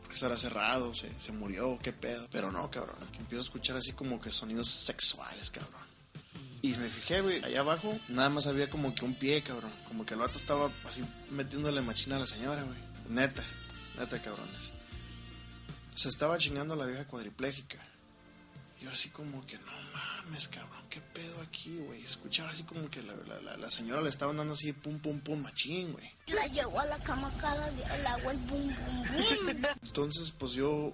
Porque 0.00 0.14
estará 0.14 0.36
cerrado, 0.36 0.94
se, 0.94 1.08
se 1.20 1.32
murió, 1.32 1.78
qué 1.82 1.92
pedo. 1.92 2.28
Pero 2.30 2.52
no, 2.52 2.70
cabrón, 2.70 2.96
que 3.12 3.18
empiezo 3.18 3.40
a 3.40 3.44
escuchar 3.44 3.76
así 3.78 3.92
como 3.92 4.20
que 4.20 4.30
sonidos 4.30 4.68
sexuales, 4.68 5.50
cabrón. 5.50 5.91
Y 6.62 6.74
me 6.76 6.88
fijé, 6.88 7.20
güey, 7.22 7.42
allá 7.44 7.60
abajo 7.60 7.98
nada 8.08 8.28
más 8.28 8.46
había 8.46 8.70
como 8.70 8.94
que 8.94 9.04
un 9.04 9.14
pie, 9.14 9.42
cabrón. 9.42 9.72
Como 9.88 10.06
que 10.06 10.14
el 10.14 10.20
vato 10.20 10.38
estaba 10.38 10.70
así 10.88 11.02
metiéndole 11.30 11.80
machina 11.80 12.16
a 12.16 12.20
la 12.20 12.26
señora, 12.26 12.62
güey. 12.62 12.78
Neta, 13.08 13.42
neta, 13.98 14.22
cabrones. 14.22 14.70
Se 15.96 16.08
estaba 16.08 16.38
chingando 16.38 16.74
a 16.74 16.76
la 16.76 16.86
vieja 16.86 17.04
cuadriplégica. 17.06 17.78
Y 18.80 18.84
yo 18.84 18.90
así 18.90 19.08
como 19.10 19.44
que, 19.44 19.58
no 19.58 19.72
mames, 19.92 20.46
cabrón, 20.48 20.84
qué 20.88 21.00
pedo 21.00 21.40
aquí, 21.42 21.76
güey. 21.78 22.02
Escuchaba 22.02 22.50
así 22.50 22.62
como 22.62 22.88
que 22.88 23.02
la, 23.02 23.14
la- 23.16 23.40
la- 23.40 23.56
la 23.56 23.70
señora 23.70 24.00
le 24.00 24.08
estaban 24.10 24.36
dando 24.36 24.54
así 24.54 24.72
pum, 24.72 24.98
pum, 25.00 25.18
pum, 25.20 25.40
machín, 25.42 25.92
güey. 25.92 26.10
La 26.28 26.46
llevo 26.46 26.78
a 26.80 26.86
la 26.86 26.98
cama 27.00 27.32
cada 27.40 27.70
día, 27.72 27.96
le 27.98 28.06
hago 28.06 28.30
el 28.30 28.38
bum 28.38 28.68
bum 28.68 29.02
bum. 29.08 29.64
Entonces, 29.82 30.32
pues 30.32 30.52
yo 30.52 30.92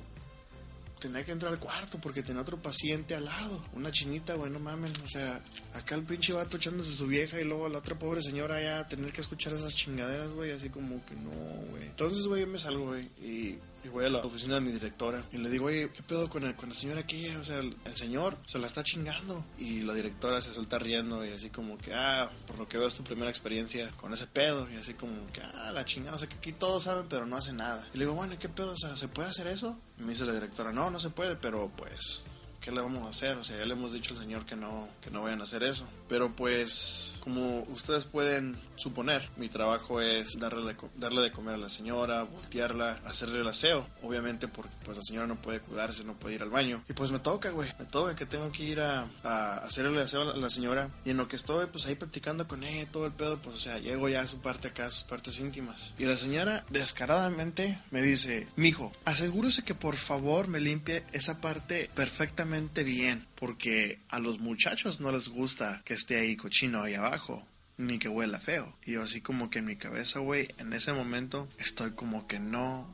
tenía 0.99 1.25
que 1.25 1.33
entrar 1.33 1.53
al 1.53 1.59
cuarto 1.59 1.99
porque 2.01 2.23
tenía 2.23 2.43
otro 2.43 2.57
paciente 2.61 3.15
al 3.15 3.25
lado. 3.25 3.65
Una 3.73 3.91
chinita, 3.91 4.35
güey, 4.35 4.51
no 4.51 4.59
mames. 4.59 4.93
O 5.05 5.09
sea, 5.09 5.43
acá 5.73 5.95
el 5.95 6.05
pinche 6.05 6.33
vato 6.33 6.57
echándose 6.57 6.91
su 6.91 7.07
vieja 7.07 7.41
y 7.41 7.45
luego 7.45 7.69
la 7.69 7.79
otra 7.79 7.99
pobre 7.99 8.23
señora 8.23 8.61
ya 8.61 8.87
tener 8.87 9.13
que 9.13 9.21
escuchar 9.21 9.53
esas 9.55 9.75
chingaderas, 9.75 10.31
güey. 10.31 10.53
Así 10.53 10.69
como 10.69 11.05
que 11.07 11.15
no, 11.15 11.31
güey. 11.71 11.85
Entonces, 11.87 12.27
güey, 12.27 12.43
yo 12.43 12.47
me 12.47 12.59
salgo, 12.59 12.87
güey. 12.87 13.05
Y, 13.21 13.59
y 13.85 13.89
voy 13.89 14.05
a 14.05 14.09
la 14.09 14.19
oficina 14.19 14.55
de 14.55 14.61
mi 14.61 14.73
directora. 14.73 15.25
Y 15.33 15.39
le 15.39 15.49
digo, 15.49 15.67
oye, 15.67 15.91
¿qué 15.93 16.03
pedo 16.03 16.29
con, 16.29 16.45
el, 16.45 16.55
con 16.57 16.69
la 16.69 16.75
señora 16.75 17.01
aquí? 17.01 17.29
O 17.37 17.45
sea, 17.45 17.59
el, 17.59 17.77
señor 17.95 18.39
se 18.47 18.59
la 18.59 18.67
está 18.67 18.83
chingando. 18.83 19.45
Y 19.59 19.81
la 19.81 19.95
directora 19.95 20.41
se 20.41 20.53
suelta 20.53 20.79
riendo 20.79 21.25
y 21.25 21.31
así 21.31 21.51
como 21.51 21.79
que, 21.79 21.95
ah, 21.95 22.31
por 22.47 22.59
lo 22.59 22.69
que 22.69 22.79
veo 22.79 22.89
es 22.89 22.95
tu 22.95 23.05
primera 23.05 23.31
experiencia 23.31 23.91
con 23.97 24.13
ese 24.13 24.27
pedo. 24.27 24.69
Y 24.71 24.77
así 24.77 24.95
como 24.95 25.27
que, 25.33 25.41
ah, 25.41 25.73
la 25.73 25.85
chingada. 25.85 26.17
O 26.17 26.19
sea, 26.19 26.29
que 26.29 26.37
aquí 26.37 26.53
todos 26.53 26.85
saben, 26.85 27.07
pero 27.09 27.27
no 27.27 27.37
hacen 27.37 27.57
nada. 27.57 27.87
Y 27.95 27.99
le 27.99 28.05
digo, 28.05 28.15
bueno, 28.15 28.39
¿qué 28.39 28.49
pedo? 28.49 28.73
O 28.73 28.77
sea, 28.77 28.97
¿se 28.97 29.09
puede 29.09 29.29
hacer 29.29 29.47
eso? 29.47 29.79
Y 29.99 30.03
me 30.03 30.11
dice 30.11 30.25
la 30.25 30.33
directora, 30.33 30.73
no, 30.73 30.91
no 30.91 31.01
se 31.01 31.11
puede, 31.11 31.37
pero 31.37 31.71
pues... 31.77 32.23
¿Qué 32.61 32.73
le 32.73 32.81
vamos 32.81 33.07
a 33.07 33.11
hacer? 33.11 33.37
O 33.37 33.45
sea, 33.45 33.57
ya 33.57 33.65
le 33.65 33.73
hemos 33.73 33.93
dicho 33.93 34.15
al 34.15 34.21
señor 34.21 34.45
que 34.45 34.57
no, 34.57 34.89
que 35.01 35.11
no 35.11 35.23
vayan 35.23 35.41
a 35.41 35.45
hacer 35.45 35.63
eso. 35.63 35.87
Pero 36.09 36.35
pues, 36.35 37.15
como 37.21 37.63
ustedes 37.65 38.05
pueden 38.05 38.57
suponer, 38.77 39.29
mi 39.37 39.49
trabajo 39.49 40.01
es 40.01 40.39
darle 40.39 40.77
darle 40.97 41.23
de 41.23 41.33
comer 41.33 41.55
a 41.55 41.59
la 41.59 41.69
señora, 41.69 42.25
voltearla, 42.25 43.01
hacerle 43.05 43.41
el 43.41 43.49
aseo. 43.49 43.87
Obviamente 44.03 44.49
porque 44.49 44.73
pues 44.85 44.97
la 44.97 45.05
señora 45.05 45.27
no 45.27 45.37
puede 45.37 45.61
cuidarse, 45.61 46.05
no 46.05 46.15
puede 46.15 46.35
ir 46.35 46.43
al 46.43 46.51
baño. 46.51 46.83
Y 46.89 46.93
pues 46.95 47.11
me 47.11 47.21
toca, 47.21 47.51
güey. 47.51 47.71
Me 47.79 47.85
toca 47.85 48.17
que 48.17 48.27
tengo 48.27 48.51
que 48.51 48.65
ir 48.65 48.81
a, 48.81 49.09
a 49.23 49.59
hacerle 49.59 49.93
el 49.93 50.05
aseo 50.05 50.23
a 50.23 50.37
la 50.37 50.51
señora. 50.51 50.91
Y 51.05 51.11
en 51.11 51.17
lo 51.17 51.29
que 51.29 51.37
estoy, 51.37 51.67
pues 51.67 51.87
ahí 51.87 51.95
practicando 51.95 52.49
con 52.49 52.65
ella, 52.65 52.91
todo 52.91 53.07
el 53.07 53.13
pedo, 53.13 53.39
pues 53.39 53.57
o 53.57 53.61
sea, 53.61 53.79
llego 53.79 54.09
ya 54.09 54.23
a 54.23 54.29
su 54.29 54.41
parte 54.41 54.69
acá, 54.69 54.87
a 54.87 54.91
sus 54.91 55.05
partes 55.05 55.39
íntimas. 55.39 55.95
Y 55.99 56.05
la 56.05 56.17
señora 56.17 56.65
descaradamente 56.71 57.81
me 57.91 58.03
dice, 58.03 58.49
mijo, 58.57 58.93
asegúrese 59.05 59.65
que 59.65 59.75
por 59.75 59.97
favor 59.97 60.49
me 60.49 60.61
limpie 60.61 61.05
esa 61.13 61.41
parte 61.41 61.91
perfectamente 61.95 62.58
bien, 62.85 63.27
porque 63.37 64.01
a 64.09 64.19
los 64.19 64.39
muchachos 64.39 65.01
no 65.01 65.13
les 65.13 65.29
gusta 65.29 65.83
que 65.85 65.95
esté 65.95 66.19
ahí 66.19 66.37
cochino 66.37 66.83
ahí 66.83 66.95
abajo. 66.95 67.47
Ni 67.77 68.01
que 68.01 68.09
huela 68.09 68.41
feo. 68.41 68.77
Y 68.85 68.93
yo 68.93 69.03
así 69.03 69.21
como 69.21 69.51
que 69.51 69.61
en 69.61 69.67
mi 69.67 69.77
cabeza, 69.77 70.19
güey, 70.19 70.49
en 70.59 70.73
ese 70.73 70.93
momento 70.93 71.49
estoy 71.59 71.93
como 71.93 72.27
que 72.27 72.41
no, 72.41 72.93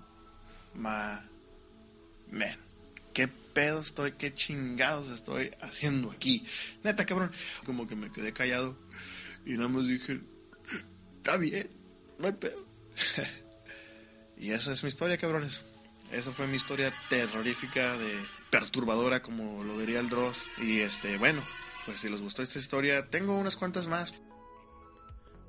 ma, 0.74 1.24
men. 2.30 2.58
¿Qué 3.14 3.28
pedo 3.28 3.80
estoy? 3.80 4.12
¿Qué 4.12 4.34
chingados 4.34 5.08
estoy 5.08 5.52
haciendo 5.62 6.10
aquí? 6.10 6.44
Neta, 6.82 7.06
cabrón. 7.06 7.32
Como 7.64 7.86
que 7.86 7.96
me 7.96 8.12
quedé 8.12 8.34
callado 8.34 8.76
y 9.46 9.52
nada 9.52 9.68
más 9.68 9.86
dije, 9.86 10.20
está 11.16 11.38
bien, 11.38 11.70
no 12.18 12.26
hay 12.26 12.34
pedo. 12.34 12.66
y 14.36 14.50
esa 14.50 14.72
es 14.72 14.82
mi 14.82 14.88
historia, 14.88 15.16
cabrones. 15.16 15.64
Esa 16.12 16.32
fue 16.32 16.46
mi 16.46 16.56
historia 16.56 16.92
terrorífica, 17.08 17.96
de 17.96 18.12
perturbadora, 18.58 19.22
como 19.22 19.64
lo 19.64 19.78
diría 19.78 20.00
el 20.00 20.08
Dross. 20.08 20.44
Y 20.62 20.80
este, 20.80 21.16
bueno, 21.18 21.42
pues 21.86 21.98
si 21.98 22.08
les 22.08 22.20
gustó 22.20 22.42
esta 22.42 22.58
historia, 22.58 23.06
tengo 23.08 23.36
unas 23.38 23.56
cuantas 23.56 23.86
más. 23.86 24.14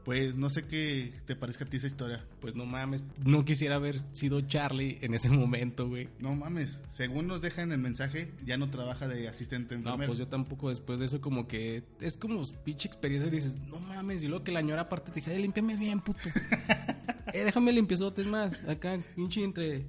Pues 0.03 0.35
no 0.35 0.51
sé 0.51 0.63
qué 0.67 1.13
te 1.25 1.35
parezca 1.35 1.65
a 1.65 1.67
ti 1.67 1.77
esa 1.77 1.87
historia. 1.87 2.23
Pues 2.39 2.53
no 2.53 2.65
mames, 2.67 3.03
no 3.23 3.43
quisiera 3.43 3.75
haber 3.77 3.97
sido 4.13 4.39
Charlie 4.41 4.99
en 5.01 5.15
ese 5.15 5.29
momento, 5.29 5.87
güey. 5.87 6.09
No 6.19 6.35
mames, 6.35 6.79
según 6.91 7.25
nos 7.25 7.41
dejan 7.41 7.71
el 7.71 7.79
mensaje, 7.79 8.31
ya 8.45 8.55
no 8.57 8.69
trabaja 8.69 9.07
de 9.07 9.27
asistente 9.27 9.73
No, 9.73 9.79
enfermero. 9.81 10.07
pues 10.09 10.19
yo 10.19 10.27
tampoco 10.27 10.69
después 10.69 10.99
de 10.99 11.05
eso 11.05 11.21
como 11.21 11.47
que 11.47 11.81
es 12.01 12.17
como 12.17 12.45
pinche 12.63 12.87
experiencia 12.87 13.31
dices, 13.31 13.57
no 13.67 13.79
mames, 13.79 14.21
y 14.23 14.27
luego 14.27 14.43
que 14.43 14.51
la 14.51 14.61
ñora 14.61 14.83
aparte 14.83 15.09
te 15.11 15.21
dije, 15.21 15.31
"Ay, 15.31 15.41
límpiame 15.41 15.75
bien, 15.75 15.99
puto. 16.01 16.19
eh, 17.33 17.43
déjame 17.43 17.71
limpiazote, 17.71 18.21
es 18.21 18.27
más, 18.27 18.63
acá 18.69 18.99
pinche 19.15 19.43
entre 19.43 19.85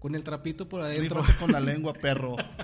con 0.00 0.16
el 0.16 0.24
trapito 0.24 0.68
por 0.68 0.80
adentro. 0.80 1.20
Rífate 1.20 1.38
con 1.38 1.52
la 1.52 1.60
lengua, 1.60 1.92
perro. 1.92 2.34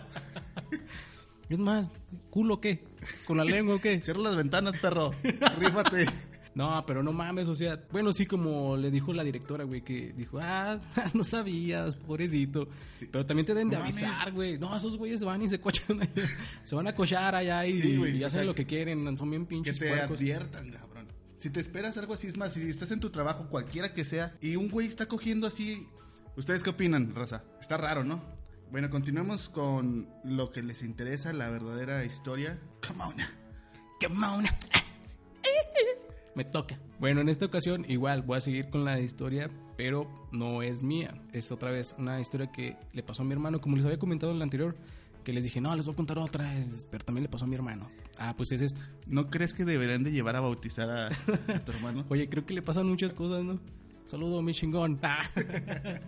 Es 1.48 1.58
más, 1.58 1.92
¿culo 2.30 2.60
qué? 2.60 2.84
¿Con 3.26 3.36
la 3.36 3.44
lengua 3.44 3.76
o 3.76 3.80
qué? 3.80 4.00
Cierra 4.02 4.20
las 4.20 4.36
ventanas, 4.36 4.78
perro. 4.80 5.12
Rífate. 5.58 6.06
No, 6.54 6.82
pero 6.86 7.02
no 7.02 7.12
mames, 7.12 7.48
o 7.48 7.54
sea, 7.54 7.78
bueno, 7.92 8.14
sí, 8.14 8.24
como 8.24 8.78
le 8.78 8.90
dijo 8.90 9.12
la 9.12 9.22
directora, 9.22 9.64
güey, 9.64 9.82
que 9.82 10.14
dijo, 10.16 10.38
ah, 10.40 10.80
no 11.14 11.22
sabías, 11.22 11.94
pobrecito. 11.94 12.66
Pero 13.12 13.26
también 13.26 13.44
te 13.44 13.52
deben 13.52 13.68
de 13.68 13.76
No 13.76 13.82
avisar, 13.82 14.32
güey. 14.32 14.58
No, 14.58 14.74
esos 14.74 14.96
güeyes 14.96 15.20
se 15.20 15.26
van 15.26 15.42
y 15.42 15.48
se 15.48 15.60
cochan 15.60 16.00
allá. 16.00 16.28
Se 16.64 16.74
van 16.74 16.86
a 16.86 16.94
cochar 16.94 17.34
allá 17.34 17.66
y, 17.66 17.76
Sí, 17.76 17.96
güey, 17.98 18.16
y 18.16 18.24
hacen 18.24 18.46
lo 18.46 18.54
que 18.54 18.64
quieren, 18.64 19.16
son 19.18 19.28
bien 19.28 19.44
Que 19.44 19.48
pinches 19.50 19.78
te 19.78 19.86
puercos. 19.88 20.18
adviertan, 20.18 20.70
cabrón. 20.72 21.08
Si 21.36 21.50
te 21.50 21.60
esperas 21.60 21.98
algo 21.98 22.14
así, 22.14 22.26
es 22.28 22.38
más, 22.38 22.54
si 22.54 22.62
estás 22.70 22.90
en 22.90 23.00
tu 23.00 23.10
trabajo, 23.10 23.48
cualquiera 23.50 23.92
que 23.92 24.06
sea, 24.06 24.34
y 24.40 24.56
un 24.56 24.70
güey 24.70 24.86
está 24.86 25.06
cogiendo 25.06 25.46
así. 25.46 25.86
¿Ustedes 26.36 26.62
qué 26.62 26.70
opinan, 26.70 27.14
raza? 27.14 27.44
Está 27.60 27.76
raro, 27.76 28.02
¿no? 28.02 28.22
Bueno, 28.70 28.90
continuemos 28.90 29.48
con 29.48 30.08
lo 30.24 30.50
que 30.50 30.62
les 30.62 30.82
interesa, 30.82 31.32
la 31.32 31.48
verdadera 31.48 32.04
historia. 32.04 32.58
Come 32.86 33.04
on. 33.04 33.14
¡Qué 34.00 34.08
mauna! 34.08 34.56
Me 36.34 36.44
toca. 36.44 36.78
Bueno, 36.98 37.20
en 37.22 37.28
esta 37.28 37.46
ocasión 37.46 37.86
igual 37.88 38.22
voy 38.22 38.36
a 38.36 38.40
seguir 38.40 38.68
con 38.68 38.84
la 38.84 39.00
historia, 39.00 39.48
pero 39.76 40.12
no 40.32 40.62
es 40.62 40.82
mía. 40.82 41.14
Es 41.32 41.50
otra 41.50 41.70
vez 41.70 41.94
una 41.96 42.20
historia 42.20 42.50
que 42.52 42.76
le 42.92 43.02
pasó 43.02 43.22
a 43.22 43.24
mi 43.24 43.32
hermano, 43.32 43.60
como 43.60 43.76
les 43.76 43.86
había 43.86 43.98
comentado 43.98 44.32
en 44.32 44.40
la 44.40 44.44
anterior, 44.44 44.76
que 45.24 45.32
les 45.32 45.44
dije, 45.44 45.60
no, 45.60 45.74
les 45.74 45.86
voy 45.86 45.94
a 45.94 45.96
contar 45.96 46.18
otra, 46.18 46.52
pero 46.90 47.04
también 47.04 47.22
le 47.22 47.30
pasó 47.30 47.46
a 47.46 47.48
mi 47.48 47.54
hermano. 47.54 47.88
Ah, 48.18 48.34
pues 48.36 48.52
es 48.52 48.60
esta. 48.60 48.86
¿No 49.06 49.30
crees 49.30 49.54
que 49.54 49.64
deberían 49.64 50.02
de 50.02 50.12
llevar 50.12 50.36
a 50.36 50.40
bautizar 50.40 50.90
a, 50.90 51.06
a 51.06 51.64
tu 51.64 51.72
hermano? 51.72 52.04
Oye, 52.10 52.28
creo 52.28 52.44
que 52.44 52.52
le 52.52 52.62
pasan 52.62 52.86
muchas 52.86 53.14
cosas, 53.14 53.42
¿no? 53.44 53.58
Saludo, 54.06 54.40
mi 54.40 54.54
chingón. 54.54 55.00
Ah. 55.02 55.24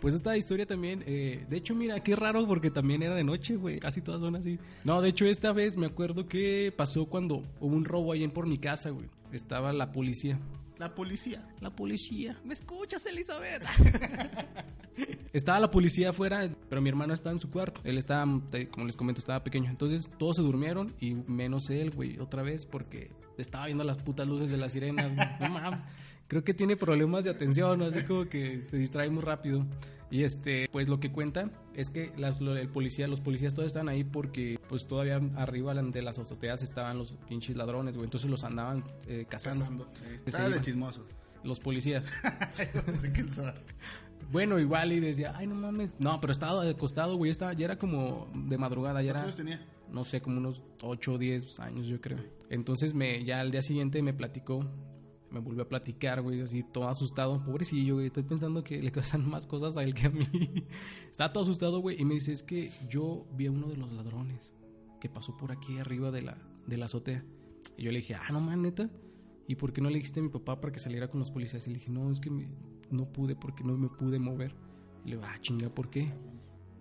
pues 0.00 0.14
esta 0.14 0.36
historia 0.36 0.66
también, 0.66 1.02
eh, 1.06 1.46
de 1.48 1.56
hecho, 1.56 1.74
mira, 1.74 1.98
qué 2.02 2.14
raro 2.14 2.46
porque 2.46 2.70
también 2.70 3.02
era 3.02 3.14
de 3.14 3.24
noche, 3.24 3.56
güey. 3.56 3.80
Casi 3.80 4.02
todas 4.02 4.20
son 4.20 4.36
así. 4.36 4.58
No, 4.84 5.00
de 5.00 5.08
hecho, 5.08 5.24
esta 5.24 5.52
vez 5.52 5.76
me 5.78 5.86
acuerdo 5.86 6.28
que 6.28 6.72
pasó 6.76 7.06
cuando 7.06 7.42
hubo 7.58 7.74
un 7.74 7.86
robo 7.86 8.12
ahí 8.12 8.22
en 8.22 8.30
por 8.30 8.46
mi 8.46 8.58
casa, 8.58 8.90
güey. 8.90 9.08
Estaba 9.32 9.72
la 9.72 9.92
policía. 9.92 10.38
La 10.78 10.94
policía. 10.94 11.48
La 11.60 11.70
policía. 11.70 12.38
¿Me 12.44 12.52
escuchas, 12.52 13.06
Elizabeth? 13.06 13.62
estaba 15.32 15.58
la 15.58 15.70
policía 15.70 16.10
afuera, 16.10 16.50
pero 16.68 16.82
mi 16.82 16.90
hermano 16.90 17.14
estaba 17.14 17.32
en 17.32 17.40
su 17.40 17.50
cuarto. 17.50 17.80
Él 17.82 17.96
estaba, 17.96 18.24
como 18.70 18.86
les 18.86 18.94
comento, 18.94 19.20
estaba 19.20 19.42
pequeño. 19.42 19.70
Entonces 19.70 20.10
todos 20.18 20.36
se 20.36 20.42
durmieron 20.42 20.94
y 21.00 21.14
menos 21.14 21.70
él, 21.70 21.90
güey, 21.92 22.18
otra 22.18 22.42
vez 22.42 22.66
porque 22.66 23.10
estaba 23.38 23.66
viendo 23.66 23.84
las 23.84 23.98
putas 23.98 24.28
luces 24.28 24.50
de 24.50 24.58
las 24.58 24.72
sirenas. 24.72 25.14
güey. 25.14 25.26
No 25.40 25.48
mames. 25.48 25.80
Creo 26.28 26.44
que 26.44 26.54
tiene 26.54 26.76
problemas 26.76 27.24
de 27.24 27.30
atención, 27.30 27.82
así 27.82 28.04
como 28.04 28.28
que 28.28 28.62
se 28.62 28.76
distrae 28.76 29.10
muy 29.10 29.22
rápido. 29.22 29.66
Y 30.10 30.24
este, 30.24 30.68
pues 30.70 30.88
lo 30.88 31.00
que 31.00 31.10
cuenta 31.10 31.50
es 31.74 31.90
que 31.90 32.12
las, 32.16 32.40
el 32.40 32.68
policía, 32.68 33.08
los 33.08 33.20
policías 33.20 33.54
todos 33.54 33.66
están 33.66 33.88
ahí 33.88 34.04
porque 34.04 34.58
pues 34.68 34.86
todavía 34.86 35.20
arriba 35.36 35.74
de 35.74 36.02
las 36.02 36.18
azoteas 36.18 36.62
estaban 36.62 36.98
los 36.98 37.16
pinches 37.28 37.56
ladrones, 37.56 37.96
güey. 37.96 38.06
Entonces 38.06 38.30
los 38.30 38.44
andaban 38.44 38.84
eh, 39.06 39.26
cazando. 39.28 39.86
Cazando. 40.24 40.60
Chismoso. 40.60 41.06
Los 41.42 41.60
policías. 41.60 42.04
Bueno, 44.30 44.58
igual 44.58 44.92
y 44.92 45.00
decía, 45.00 45.32
ay, 45.34 45.46
no 45.46 45.54
mames. 45.54 45.98
No, 45.98 46.20
pero 46.20 46.32
estaba 46.32 46.68
acostado, 46.68 47.16
güey. 47.16 47.30
Estaba, 47.30 47.54
ya 47.54 47.64
era 47.64 47.78
como 47.78 48.28
de 48.34 48.58
madrugada, 48.58 49.00
ya 49.00 49.12
era, 49.12 49.20
¿Cuántos 49.20 49.40
años 49.40 49.56
tenía? 49.56 49.66
no 49.90 50.04
sé, 50.04 50.20
como 50.20 50.36
unos 50.36 50.62
8 50.82 51.12
o 51.12 51.18
10 51.18 51.60
años, 51.60 51.86
yo 51.86 51.98
creo. 52.00 52.18
Entonces, 52.50 52.92
me, 52.92 53.24
ya 53.24 53.40
al 53.40 53.50
día 53.50 53.62
siguiente 53.62 54.02
me 54.02 54.12
platicó, 54.12 54.66
me 55.30 55.40
volvió 55.40 55.62
a 55.62 55.68
platicar, 55.68 56.22
güey, 56.22 56.40
así 56.40 56.62
todo 56.62 56.88
asustado. 56.88 57.42
Pobrecillo, 57.44 57.94
güey. 57.96 58.06
Estoy 58.06 58.22
pensando 58.22 58.62
que 58.64 58.82
le 58.82 58.90
pasan 58.90 59.28
más 59.28 59.46
cosas 59.46 59.76
a 59.76 59.82
él 59.84 59.94
que 59.94 60.06
a 60.06 60.10
mí. 60.10 60.26
Estaba 61.10 61.32
todo 61.32 61.42
asustado, 61.44 61.80
güey. 61.80 62.00
Y 62.00 62.04
me 62.04 62.14
dice, 62.14 62.32
es 62.32 62.42
que 62.42 62.70
yo 62.88 63.26
vi 63.34 63.46
a 63.46 63.50
uno 63.52 63.68
de 63.68 63.76
los 63.76 63.92
ladrones 63.92 64.54
que 65.00 65.08
pasó 65.08 65.36
por 65.36 65.52
aquí 65.52 65.78
arriba 65.78 66.10
de 66.10 66.22
la, 66.22 66.38
de 66.66 66.76
la 66.76 66.86
azotea. 66.86 67.24
Y 67.76 67.82
yo 67.84 67.92
le 67.92 67.98
dije, 67.98 68.14
ah, 68.14 68.28
no, 68.32 68.40
man, 68.40 68.62
neta. 68.62 68.90
¿Y 69.46 69.54
por 69.54 69.72
qué 69.72 69.80
no 69.80 69.88
le 69.88 69.96
dijiste 69.96 70.20
a 70.20 70.22
mi 70.22 70.28
papá 70.28 70.60
para 70.60 70.72
que 70.72 70.78
saliera 70.78 71.08
con 71.08 71.20
los 71.20 71.30
policías? 71.30 71.66
Y 71.66 71.70
le 71.70 71.78
dije, 71.78 71.90
no, 71.90 72.10
es 72.10 72.20
que 72.20 72.30
me- 72.30 72.48
no 72.90 73.06
pude 73.12 73.34
porque 73.36 73.64
no 73.64 73.76
me 73.76 73.88
pude 73.88 74.18
mover. 74.18 74.54
Y 75.04 75.10
le 75.10 75.16
digo, 75.16 75.26
ah, 75.28 75.38
chinga, 75.40 75.68
¿por 75.70 75.90
qué? 75.90 76.12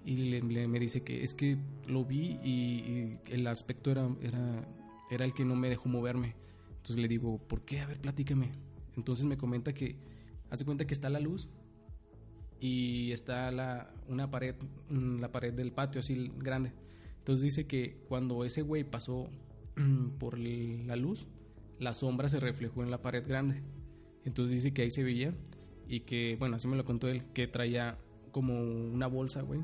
Y 0.06 0.16
le, 0.16 0.42
le- 0.42 0.68
me 0.68 0.80
dice 0.80 1.04
que 1.04 1.24
es 1.24 1.34
que 1.34 1.58
lo 1.86 2.06
vi 2.06 2.40
y, 2.44 2.50
y 2.50 3.20
el 3.28 3.46
aspecto 3.48 3.92
era, 3.92 4.10
era, 4.22 4.68
era 5.12 5.26
el 5.26 5.34
que 5.34 5.46
no 5.46 5.56
me 5.56 5.70
dejó 5.70 5.90
moverme. 5.90 6.36
Entonces 6.88 7.02
le 7.02 7.10
digo, 7.10 7.38
¿por 7.38 7.64
qué? 7.66 7.82
A 7.82 7.86
ver, 7.86 8.00
platícame. 8.00 8.50
Entonces 8.96 9.26
me 9.26 9.36
comenta 9.36 9.74
que, 9.74 9.98
hace 10.50 10.64
cuenta 10.64 10.88
que 10.88 10.94
está 10.94 11.10
la 11.10 11.20
luz 11.20 11.50
y 12.62 13.12
está 13.12 13.52
la, 13.52 13.94
una 14.08 14.32
pared, 14.32 14.56
mm, 14.90 15.20
la 15.20 15.30
pared 15.30 15.54
del 15.54 15.74
patio 15.74 16.00
así 16.00 16.32
grande. 16.38 16.72
Entonces 17.18 17.44
dice 17.44 17.68
que 17.68 17.98
cuando 18.08 18.46
ese 18.46 18.62
güey 18.62 18.86
pasó 18.86 19.28
mm, 19.76 20.12
por 20.18 20.40
la 20.40 20.96
luz, 20.96 21.28
la 21.78 21.94
sombra 21.94 22.30
se 22.30 22.40
reflejó 22.40 22.84
en 22.84 22.90
la 22.90 23.02
pared 23.02 23.28
grande. 23.28 23.64
Entonces 24.24 24.54
dice 24.54 24.74
que 24.74 24.84
ahí 24.84 24.90
se 24.90 25.04
veía 25.04 25.36
y 25.90 26.02
que, 26.02 26.38
bueno, 26.40 26.56
así 26.56 26.70
me 26.70 26.78
lo 26.78 26.86
contó 26.86 27.10
él, 27.10 27.26
que 27.34 27.50
traía 27.50 27.98
como 28.32 28.62
una 28.62 29.08
bolsa, 29.08 29.42
güey, 29.42 29.60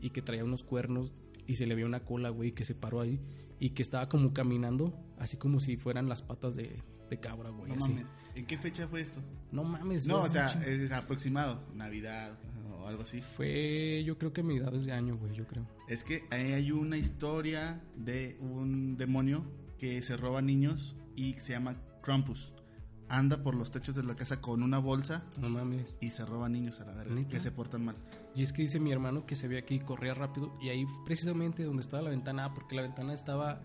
y 0.00 0.08
que 0.08 0.22
traía 0.22 0.44
unos 0.44 0.64
cuernos 0.64 1.14
y 1.46 1.56
se 1.56 1.66
le 1.66 1.74
veía 1.74 1.84
una 1.84 2.06
cola, 2.06 2.30
güey, 2.30 2.52
que 2.52 2.64
se 2.64 2.74
paró 2.74 3.02
ahí 3.02 3.20
y 3.60 3.70
que 3.70 3.82
estaba 3.82 4.08
como 4.08 4.32
caminando, 4.32 4.92
así 5.22 5.36
como 5.36 5.60
si 5.60 5.76
fueran 5.76 6.08
las 6.08 6.20
patas 6.22 6.56
de, 6.56 6.82
de 7.08 7.20
cabra, 7.20 7.50
güey. 7.50 7.68
No 7.70 7.76
así. 7.76 7.88
mames. 7.90 8.06
¿En 8.34 8.46
qué 8.46 8.58
fecha 8.58 8.88
fue 8.88 9.00
esto? 9.00 9.20
No 9.50 9.64
mames. 9.64 10.06
No, 10.06 10.22
o 10.22 10.28
sea, 10.28 10.46
es 10.66 10.90
aproximado. 10.92 11.62
Navidad 11.74 12.38
o 12.78 12.86
algo 12.86 13.02
así. 13.02 13.20
Fue, 13.20 14.02
yo 14.04 14.18
creo 14.18 14.32
que 14.32 14.40
edad 14.40 14.72
de 14.72 14.92
año, 14.92 15.16
güey, 15.16 15.34
yo 15.34 15.46
creo. 15.46 15.66
Es 15.88 16.02
que 16.04 16.24
ahí 16.30 16.52
hay 16.52 16.72
una 16.72 16.96
historia 16.96 17.80
de 17.96 18.36
un 18.40 18.96
demonio 18.96 19.44
que 19.78 20.02
se 20.02 20.16
roba 20.16 20.42
niños 20.42 20.96
y 21.16 21.34
se 21.34 21.52
llama 21.52 21.76
Krampus. 22.02 22.52
Anda 23.08 23.42
por 23.42 23.54
los 23.54 23.70
techos 23.70 23.94
de 23.94 24.02
la 24.02 24.14
casa 24.14 24.40
con 24.40 24.62
una 24.62 24.78
bolsa 24.78 25.22
No 25.38 25.50
mames. 25.50 25.98
y 26.00 26.08
se 26.10 26.24
roba 26.24 26.48
niños 26.48 26.80
a 26.80 26.86
la 26.86 26.94
verga, 26.94 27.14
¿Neta? 27.14 27.28
que 27.28 27.40
se 27.40 27.50
portan 27.50 27.84
mal. 27.84 27.96
Y 28.34 28.42
es 28.42 28.54
que 28.54 28.62
dice 28.62 28.80
mi 28.80 28.90
hermano 28.90 29.26
que 29.26 29.36
se 29.36 29.48
ve 29.48 29.58
aquí, 29.58 29.80
corría 29.80 30.14
rápido. 30.14 30.56
Y 30.62 30.70
ahí 30.70 30.86
precisamente 31.04 31.62
donde 31.62 31.82
estaba 31.82 32.02
la 32.04 32.10
ventana, 32.10 32.54
porque 32.54 32.74
la 32.74 32.80
ventana 32.82 33.12
estaba, 33.12 33.60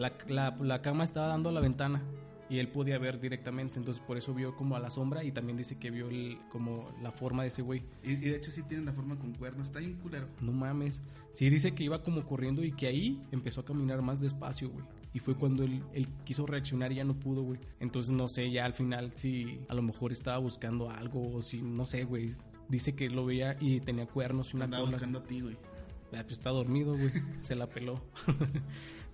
la, 0.00 0.12
la, 0.28 0.56
la 0.60 0.82
cama 0.82 1.04
estaba 1.04 1.28
dando 1.28 1.50
a 1.50 1.52
la 1.52 1.60
ventana. 1.60 2.02
Y 2.48 2.58
él 2.58 2.66
podía 2.66 2.98
ver 2.98 3.20
directamente, 3.20 3.78
entonces 3.78 4.02
por 4.04 4.18
eso 4.18 4.34
vio 4.34 4.56
como 4.56 4.74
a 4.74 4.80
la 4.80 4.90
sombra 4.90 5.22
y 5.22 5.30
también 5.30 5.56
dice 5.56 5.78
que 5.78 5.92
vio 5.92 6.08
el- 6.08 6.36
como 6.50 6.88
la 7.00 7.12
forma 7.12 7.42
de 7.42 7.48
ese 7.50 7.62
güey. 7.62 7.84
Y, 8.02 8.10
y 8.14 8.16
de 8.16 8.34
hecho 8.34 8.50
sí 8.50 8.64
tienen 8.64 8.86
la 8.86 8.92
forma 8.92 9.14
con 9.16 9.32
cuernos, 9.34 9.68
está 9.68 9.78
bien 9.78 9.94
culero. 9.94 10.26
No 10.40 10.50
mames. 10.50 11.00
Sí, 11.30 11.48
dice 11.48 11.76
que 11.76 11.84
iba 11.84 12.02
como 12.02 12.26
corriendo 12.26 12.64
y 12.64 12.72
que 12.72 12.88
ahí 12.88 13.22
empezó 13.30 13.60
a 13.60 13.64
caminar 13.64 14.02
más 14.02 14.20
despacio, 14.20 14.68
güey. 14.68 14.84
Y 15.14 15.20
fue 15.20 15.36
cuando 15.36 15.62
él, 15.62 15.80
él 15.92 16.08
quiso 16.24 16.44
reaccionar 16.44 16.90
y 16.90 16.96
ya 16.96 17.04
no 17.04 17.14
pudo, 17.14 17.42
güey. 17.42 17.60
Entonces 17.78 18.10
no 18.10 18.26
sé 18.26 18.50
ya 18.50 18.64
al 18.64 18.72
final 18.72 19.12
si 19.12 19.60
a 19.68 19.74
lo 19.74 19.82
mejor 19.82 20.10
estaba 20.10 20.38
buscando 20.38 20.90
algo 20.90 21.32
o 21.32 21.42
si, 21.42 21.62
no 21.62 21.84
sé, 21.84 22.02
güey. 22.02 22.32
Dice 22.68 22.96
que 22.96 23.08
lo 23.10 23.26
veía 23.26 23.56
y 23.60 23.78
tenía 23.78 24.06
cuernos 24.06 24.52
y 24.52 24.56
una 24.56 24.64
Andaba 24.64 24.82
cola. 24.86 24.94
buscando 24.96 25.18
a 25.20 25.22
ti, 25.22 25.40
güey. 25.40 25.54
Ah, 26.12 26.22
pues 26.24 26.32
está 26.32 26.50
dormido, 26.50 26.96
güey. 26.96 27.12
Se 27.42 27.54
la 27.54 27.68
peló. 27.68 28.02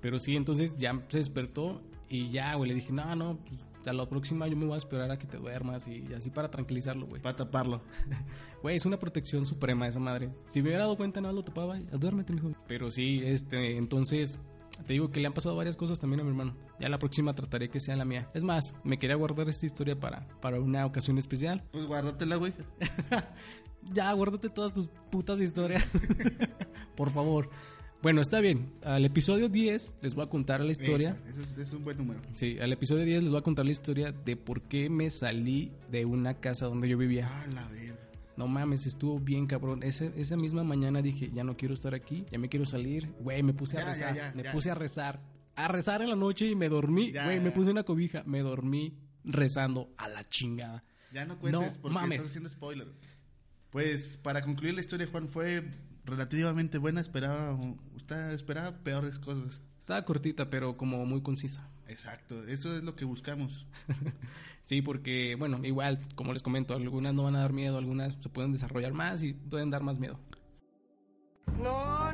Pero 0.01 0.19
sí, 0.19 0.37
entonces 0.37 0.77
ya 0.77 1.05
se 1.09 1.19
despertó 1.19 1.83
y 2.09 2.31
ya, 2.31 2.55
güey, 2.55 2.69
le 2.69 2.75
dije, 2.75 2.93
no, 2.93 3.15
no, 3.17 3.39
pues, 3.39 3.61
a 3.87 3.93
la 3.93 4.09
próxima 4.09 4.49
yo 4.49 4.57
me 4.57 4.67
voy 4.67 4.75
a 4.75 4.79
esperar 4.79 5.11
a 5.11 5.19
que 5.19 5.27
te 5.27 5.37
duermas 5.37 5.87
y 5.89 6.13
así 6.15 6.31
para 6.31 6.51
tranquilizarlo, 6.51 7.07
güey. 7.07 7.23
Para 7.23 7.37
taparlo. 7.37 7.83
Güey, 8.63 8.77
es 8.77 8.87
una 8.87 8.99
protección 8.99 9.47
suprema 9.47 9.87
esa 9.87 10.01
madre. 10.01 10.33
Si 10.47 10.61
me 10.61 10.71
hubiera 10.71 10.85
dado 10.85 10.97
cuenta, 10.97 11.21
no 11.21 11.31
lo 11.31 11.45
tapaba. 11.45 11.79
Duérmete, 11.79 12.33
mijo. 12.33 12.51
Pero 12.67 12.91
sí, 12.91 13.21
este, 13.23 13.77
entonces, 13.77 14.41
te 14.85 14.95
digo 14.95 15.11
que 15.13 15.21
le 15.21 15.29
han 15.29 15.35
pasado 15.35 15.55
varias 15.55 15.77
cosas 15.77 16.01
también 16.01 16.21
a 16.21 16.25
mi 16.25 16.31
hermano. 16.31 16.57
Ya 16.81 16.89
la 16.89 16.99
próxima 16.99 17.33
trataré 17.35 17.69
que 17.69 17.79
sea 17.79 17.95
la 17.95 18.05
mía. 18.05 18.29
Es 18.35 18.43
más, 18.43 18.75
me 18.83 18.99
quería 18.99 19.15
guardar 19.15 19.49
esta 19.49 19.67
historia 19.67 20.01
para, 20.01 20.27
para 20.41 20.59
una 20.61 20.85
ocasión 20.85 21.17
especial. 21.17 21.63
Pues 21.71 21.85
guárdatela, 21.85 22.37
güey. 22.37 22.53
Ya, 23.93 24.13
guárdate 24.13 24.49
todas 24.51 24.73
tus 24.73 24.89
putas 25.11 25.41
historias. 25.41 25.89
Por 26.97 27.11
favor. 27.11 27.51
Bueno, 28.03 28.21
está 28.21 28.41
bien. 28.41 28.73
Al 28.83 29.05
episodio 29.05 29.49
10 29.49 29.97
les 30.01 30.15
voy 30.15 30.25
a 30.25 30.29
contar 30.29 30.61
la 30.61 30.71
historia. 30.71 31.17
Esa, 31.27 31.41
ese 31.43 31.43
es, 31.63 31.69
es 31.69 31.73
un 31.75 31.83
buen 31.85 31.97
número. 31.97 32.21
Sí, 32.35 32.59
al 32.61 32.73
episodio 32.73 33.05
10 33.05 33.23
les 33.25 33.31
voy 33.31 33.41
a 33.41 33.43
contar 33.43 33.65
la 33.65 33.73
historia 33.73 34.13
de 34.13 34.37
por 34.37 34.63
qué 34.63 34.89
me 34.89 35.11
salí 35.11 35.73
de 35.91 36.05
una 36.05 36.35
casa 36.35 36.67
donde 36.67 36.89
yo 36.89 36.99
vivía. 36.99 37.27
Ah, 37.29 37.47
la 37.53 37.69
verga. 37.69 37.97
No 38.37 38.47
mames, 38.47 38.87
estuvo 38.87 39.19
bien 39.19 39.47
cabrón. 39.47 39.83
Ese- 39.83 40.13
esa 40.17 40.37
misma 40.37 40.63
mañana 40.63 41.01
dije, 41.03 41.31
ya 41.35 41.43
no 41.43 41.57
quiero 41.57 41.73
estar 41.75 41.95
aquí, 41.95 42.27
ya 42.31 42.39
me 42.39 42.49
quiero 42.49 42.67
salir. 42.67 43.09
Güey, 43.21 43.43
me 43.43 43.55
puse 43.55 43.79
a 43.79 43.81
Ya, 43.81 43.87
rezar. 43.93 44.15
ya, 44.15 44.29
ya, 44.29 44.35
me 44.35 44.51
puse 44.53 44.71
a 44.71 44.75
rezar. 44.75 45.21
A 45.57 45.69
rezar 45.69 46.03
en 46.03 46.11
la 46.11 46.17
noche 46.17 46.47
y 46.47 46.55
me 46.55 46.69
dormí. 46.69 47.13
Güey, 47.13 47.41
me 47.41 47.51
puse 47.51 47.71
una 47.71 47.83
cobija, 47.83 48.23
me 48.27 48.41
dormí 48.41 48.95
rezando 49.25 49.91
a 49.97 50.07
la 50.09 50.29
chingada. 50.29 50.85
Ya 51.13 51.25
no 51.25 51.39
cuentes 51.39 51.77
No 51.77 51.81
porque 51.83 51.95
mames. 51.95 52.13
estás 52.19 52.29
haciendo 52.31 52.51
spoiler. 52.51 52.89
Pues 53.71 54.19
para 54.19 54.43
concluir 54.45 54.75
la 54.75 54.81
historia, 54.83 55.09
Juan, 55.11 55.29
fue 55.29 55.65
relativamente 56.07 56.79
buena. 56.79 57.01
Esperaba, 57.01 57.59
usted 57.95 58.31
esperaba 58.33 58.79
peores 58.79 59.19
cosas. 59.19 59.61
Estaba 59.79 60.05
cortita, 60.05 60.49
pero 60.49 60.77
como 60.77 61.05
muy 61.05 61.23
concisa. 61.23 61.69
Exacto, 61.89 62.45
eso 62.49 62.77
es 62.77 62.83
lo 62.83 62.97
que 62.97 63.05
buscamos. 63.05 63.67
Sí, 64.67 64.83
porque, 64.83 65.37
bueno, 65.39 65.61
igual, 65.63 65.97
como 66.17 66.33
les 66.33 66.43
comento, 66.43 66.75
algunas 66.75 67.15
no 67.15 67.23
van 67.23 67.37
a 67.37 67.39
dar 67.43 67.53
miedo, 67.53 67.79
algunas 67.79 68.15
se 68.15 68.29
pueden 68.29 68.51
desarrollar 68.51 68.93
más 68.95 69.23
y 69.23 69.33
pueden 69.33 69.71
dar 69.71 69.85
más 69.85 70.01
miedo. 70.01 70.19
No, 71.63 72.13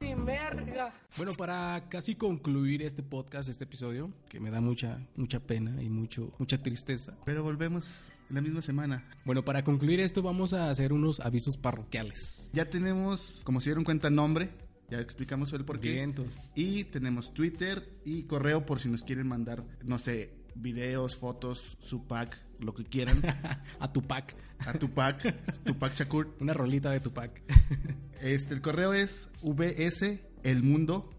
ni 0.00 0.14
merga. 0.14 0.64
merga. 0.64 0.94
Bueno, 1.18 1.34
para 1.34 1.90
casi 1.90 2.14
concluir 2.14 2.80
este 2.80 3.02
podcast, 3.02 3.50
este 3.50 3.64
episodio, 3.64 4.10
que 4.30 4.40
me 4.40 4.50
da 4.50 4.62
mucha, 4.62 5.06
mucha 5.14 5.38
pena 5.38 5.82
y 5.82 5.90
mucho, 5.90 6.32
mucha 6.38 6.62
tristeza. 6.62 7.18
Pero 7.26 7.42
volvemos 7.42 7.92
la 8.30 8.40
misma 8.40 8.62
semana. 8.62 9.04
Bueno, 9.24 9.44
para 9.44 9.64
concluir 9.64 10.00
esto 10.00 10.22
vamos 10.22 10.52
a 10.52 10.70
hacer 10.70 10.92
unos 10.92 11.20
avisos 11.20 11.56
parroquiales. 11.56 12.50
Ya 12.52 12.68
tenemos, 12.68 13.40
como 13.44 13.60
se 13.60 13.70
dieron 13.70 13.84
cuenta, 13.84 14.10
nombre. 14.10 14.48
Ya 14.88 15.00
explicamos 15.00 15.52
el 15.52 15.64
porqué. 15.64 15.92
Vientos. 15.92 16.26
Y 16.54 16.84
tenemos 16.84 17.34
Twitter 17.34 17.98
y 18.04 18.22
correo 18.24 18.64
por 18.64 18.80
si 18.80 18.88
nos 18.88 19.02
quieren 19.02 19.26
mandar, 19.26 19.64
no 19.82 19.98
sé, 19.98 20.32
videos, 20.54 21.16
fotos, 21.16 21.76
su 21.80 22.06
pack, 22.06 22.40
lo 22.60 22.74
que 22.74 22.84
quieran. 22.84 23.20
a 23.80 23.92
Tupac. 23.92 24.34
A 24.60 24.72
Tupac, 24.72 25.62
Tupac 25.64 25.94
Shakur. 25.94 26.34
Una 26.40 26.54
rolita 26.54 26.90
de 26.90 27.00
Tupac. 27.00 27.42
Este, 28.22 28.54
el 28.54 28.62
correo 28.62 28.94
es 28.94 29.28
vselmundop 29.42 31.12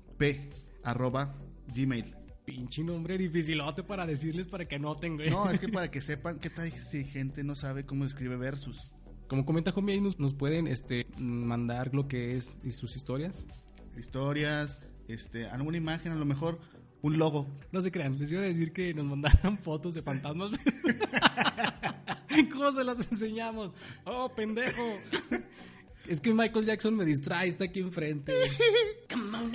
arroba 0.84 1.36
gmail. 1.76 2.17
Pinche 2.48 2.82
nombre 2.82 3.18
dificilote 3.18 3.84
para 3.84 4.06
decirles 4.06 4.48
para 4.48 4.66
que 4.66 4.76
anoten, 4.76 5.18
güey. 5.18 5.30
No, 5.30 5.52
es 5.52 5.60
que 5.60 5.68
para 5.68 5.92
que 5.92 6.00
sepan 6.02 6.40
qué 6.40 6.50
tal 6.50 6.72
si 6.72 7.04
gente 7.04 7.44
no 7.44 7.56
sabe 7.56 7.86
cómo 7.86 8.06
escribe 8.06 8.38
versus. 8.38 8.90
Como 9.28 9.46
comenta 9.46 9.74
Homie, 9.76 9.96
ahí 9.96 10.00
nos, 10.00 10.18
nos 10.18 10.34
pueden 10.34 10.66
este, 10.66 11.08
mandar 11.18 11.94
lo 11.94 12.08
que 12.08 12.38
es 12.38 12.58
y 12.64 12.72
sus 12.72 12.96
historias. 12.96 13.46
Historias, 13.98 14.80
este, 15.10 15.48
alguna 15.48 15.76
imagen, 15.76 16.14
a 16.14 16.16
lo 16.16 16.24
mejor 16.24 16.62
un 17.02 17.18
logo. 17.18 17.54
No 17.74 17.82
se 17.82 17.92
crean, 17.92 18.18
les 18.18 18.32
iba 18.32 18.40
a 18.40 18.46
decir 18.46 18.72
que 18.72 18.94
nos 18.94 19.06
mandaran 19.06 19.58
fotos 19.60 19.94
de 19.94 20.02
fantasmas. 20.02 20.52
¿Cómo 22.54 22.72
se 22.72 22.86
las 22.86 23.12
enseñamos? 23.12 23.72
¡Oh, 24.06 24.32
pendejo! 24.34 24.84
Es 26.08 26.22
que 26.22 26.34
Michael 26.34 26.66
Jackson 26.66 26.96
me 26.96 27.04
distrae, 27.04 27.50
está 27.50 27.66
aquí 27.66 27.82
enfrente. 27.82 28.32
Come 29.12 29.38
on. 29.38 29.52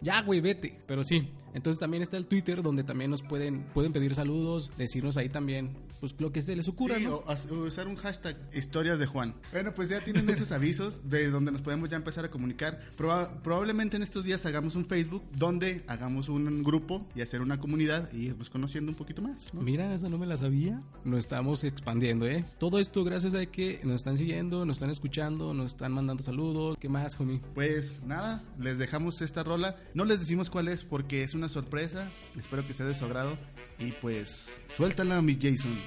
Ya, 0.00 0.22
güey, 0.22 0.40
vete. 0.40 0.78
Pero 0.86 1.02
sí, 1.04 1.28
entonces 1.54 1.78
también 1.80 2.02
está 2.02 2.16
el 2.16 2.26
Twitter 2.26 2.62
donde 2.62 2.84
también 2.84 3.10
nos 3.10 3.22
pueden, 3.22 3.62
pueden 3.74 3.92
pedir 3.92 4.14
saludos, 4.14 4.70
decirnos 4.76 5.16
ahí 5.16 5.28
también, 5.28 5.70
pues 6.00 6.14
lo 6.18 6.30
que 6.32 6.42
se 6.42 6.54
les 6.54 6.68
ocurra, 6.68 6.96
Sí, 6.98 7.04
¿no? 7.04 7.16
o, 7.16 7.54
usar 7.66 7.88
un 7.88 7.96
hashtag 7.96 8.36
historias 8.54 8.98
de 8.98 9.06
Juan. 9.06 9.34
Bueno, 9.52 9.72
pues 9.74 9.88
ya 9.88 10.02
tienen 10.04 10.28
esos 10.30 10.52
avisos 10.52 11.08
de 11.08 11.28
donde 11.30 11.50
nos 11.52 11.62
podemos 11.62 11.88
ya 11.90 11.96
empezar 11.96 12.24
a 12.24 12.30
comunicar. 12.30 12.80
Proba- 12.96 13.40
probablemente 13.42 13.96
en 13.96 14.02
estos 14.02 14.24
días 14.24 14.44
hagamos 14.46 14.76
un 14.76 14.84
Facebook 14.86 15.22
donde 15.36 15.82
hagamos 15.88 16.28
un 16.28 16.62
grupo 16.62 17.06
y 17.14 17.20
hacer 17.20 17.40
una 17.40 17.58
comunidad 17.58 18.12
y 18.12 18.26
irnos 18.26 18.50
conociendo 18.50 18.92
un 18.92 18.96
poquito 18.96 19.22
más. 19.22 19.52
¿no? 19.52 19.60
Mira, 19.60 19.92
esa 19.94 20.08
no 20.08 20.18
me 20.18 20.26
la 20.26 20.36
sabía. 20.36 20.80
Nos 21.04 21.20
estamos 21.20 21.64
expandiendo, 21.64 22.26
¿eh? 22.26 22.44
Todo 22.58 22.78
esto 22.78 23.02
gracias 23.04 23.34
a 23.34 23.46
que 23.46 23.80
nos 23.84 23.96
están 23.96 24.16
siguiendo, 24.16 24.64
nos 24.64 24.76
están 24.76 24.90
escuchando, 24.90 25.52
nos 25.54 25.66
están 25.68 25.92
mandando 25.92 26.22
saludos. 26.22 26.76
¿Qué 26.78 26.88
más, 26.88 27.18
homie? 27.20 27.40
Pues 27.54 28.02
nada, 28.04 28.42
les 28.60 28.78
dejamos 28.78 29.20
esta 29.22 29.42
rola. 29.42 29.76
No 29.94 30.04
les 30.04 30.20
decimos 30.20 30.50
cuál 30.50 30.68
es 30.68 30.84
porque 30.84 31.22
es 31.22 31.34
una 31.38 31.48
sorpresa. 31.48 32.10
Espero 32.36 32.66
que 32.66 32.74
sea 32.74 32.86
de 32.86 32.94
su 32.94 33.04
agrado. 33.04 33.38
Y 33.78 33.92
pues 33.92 34.60
suéltala, 34.76 35.22
mi 35.22 35.34
Jason. 35.34 35.78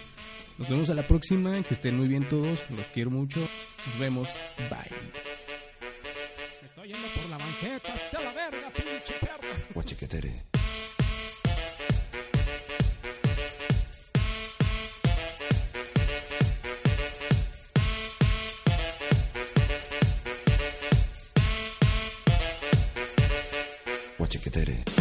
Nos 0.57 0.69
vemos 0.69 0.89
a 0.89 0.93
la 0.93 1.05
próxima. 1.07 1.61
Que 1.63 1.73
estén 1.73 1.97
muy 1.97 2.07
bien 2.07 2.27
todos. 2.27 2.67
Los 2.69 2.87
quiero 2.87 3.11
mucho. 3.11 3.39
Nos 3.85 3.99
vemos. 3.99 4.29
Bye. 4.57 4.97
Me 6.61 6.67
estoy 6.67 6.87
yendo 6.87 7.07
por 7.09 7.29
la 7.29 7.37
banqueta 7.37 7.93
hasta 7.93 8.21
la 8.21 8.31
verga, 8.33 8.71
pinche 8.73 9.13
perro. 9.19 9.49
Guachiquetere. 9.73 10.45
Guachiquetere. 24.17 25.00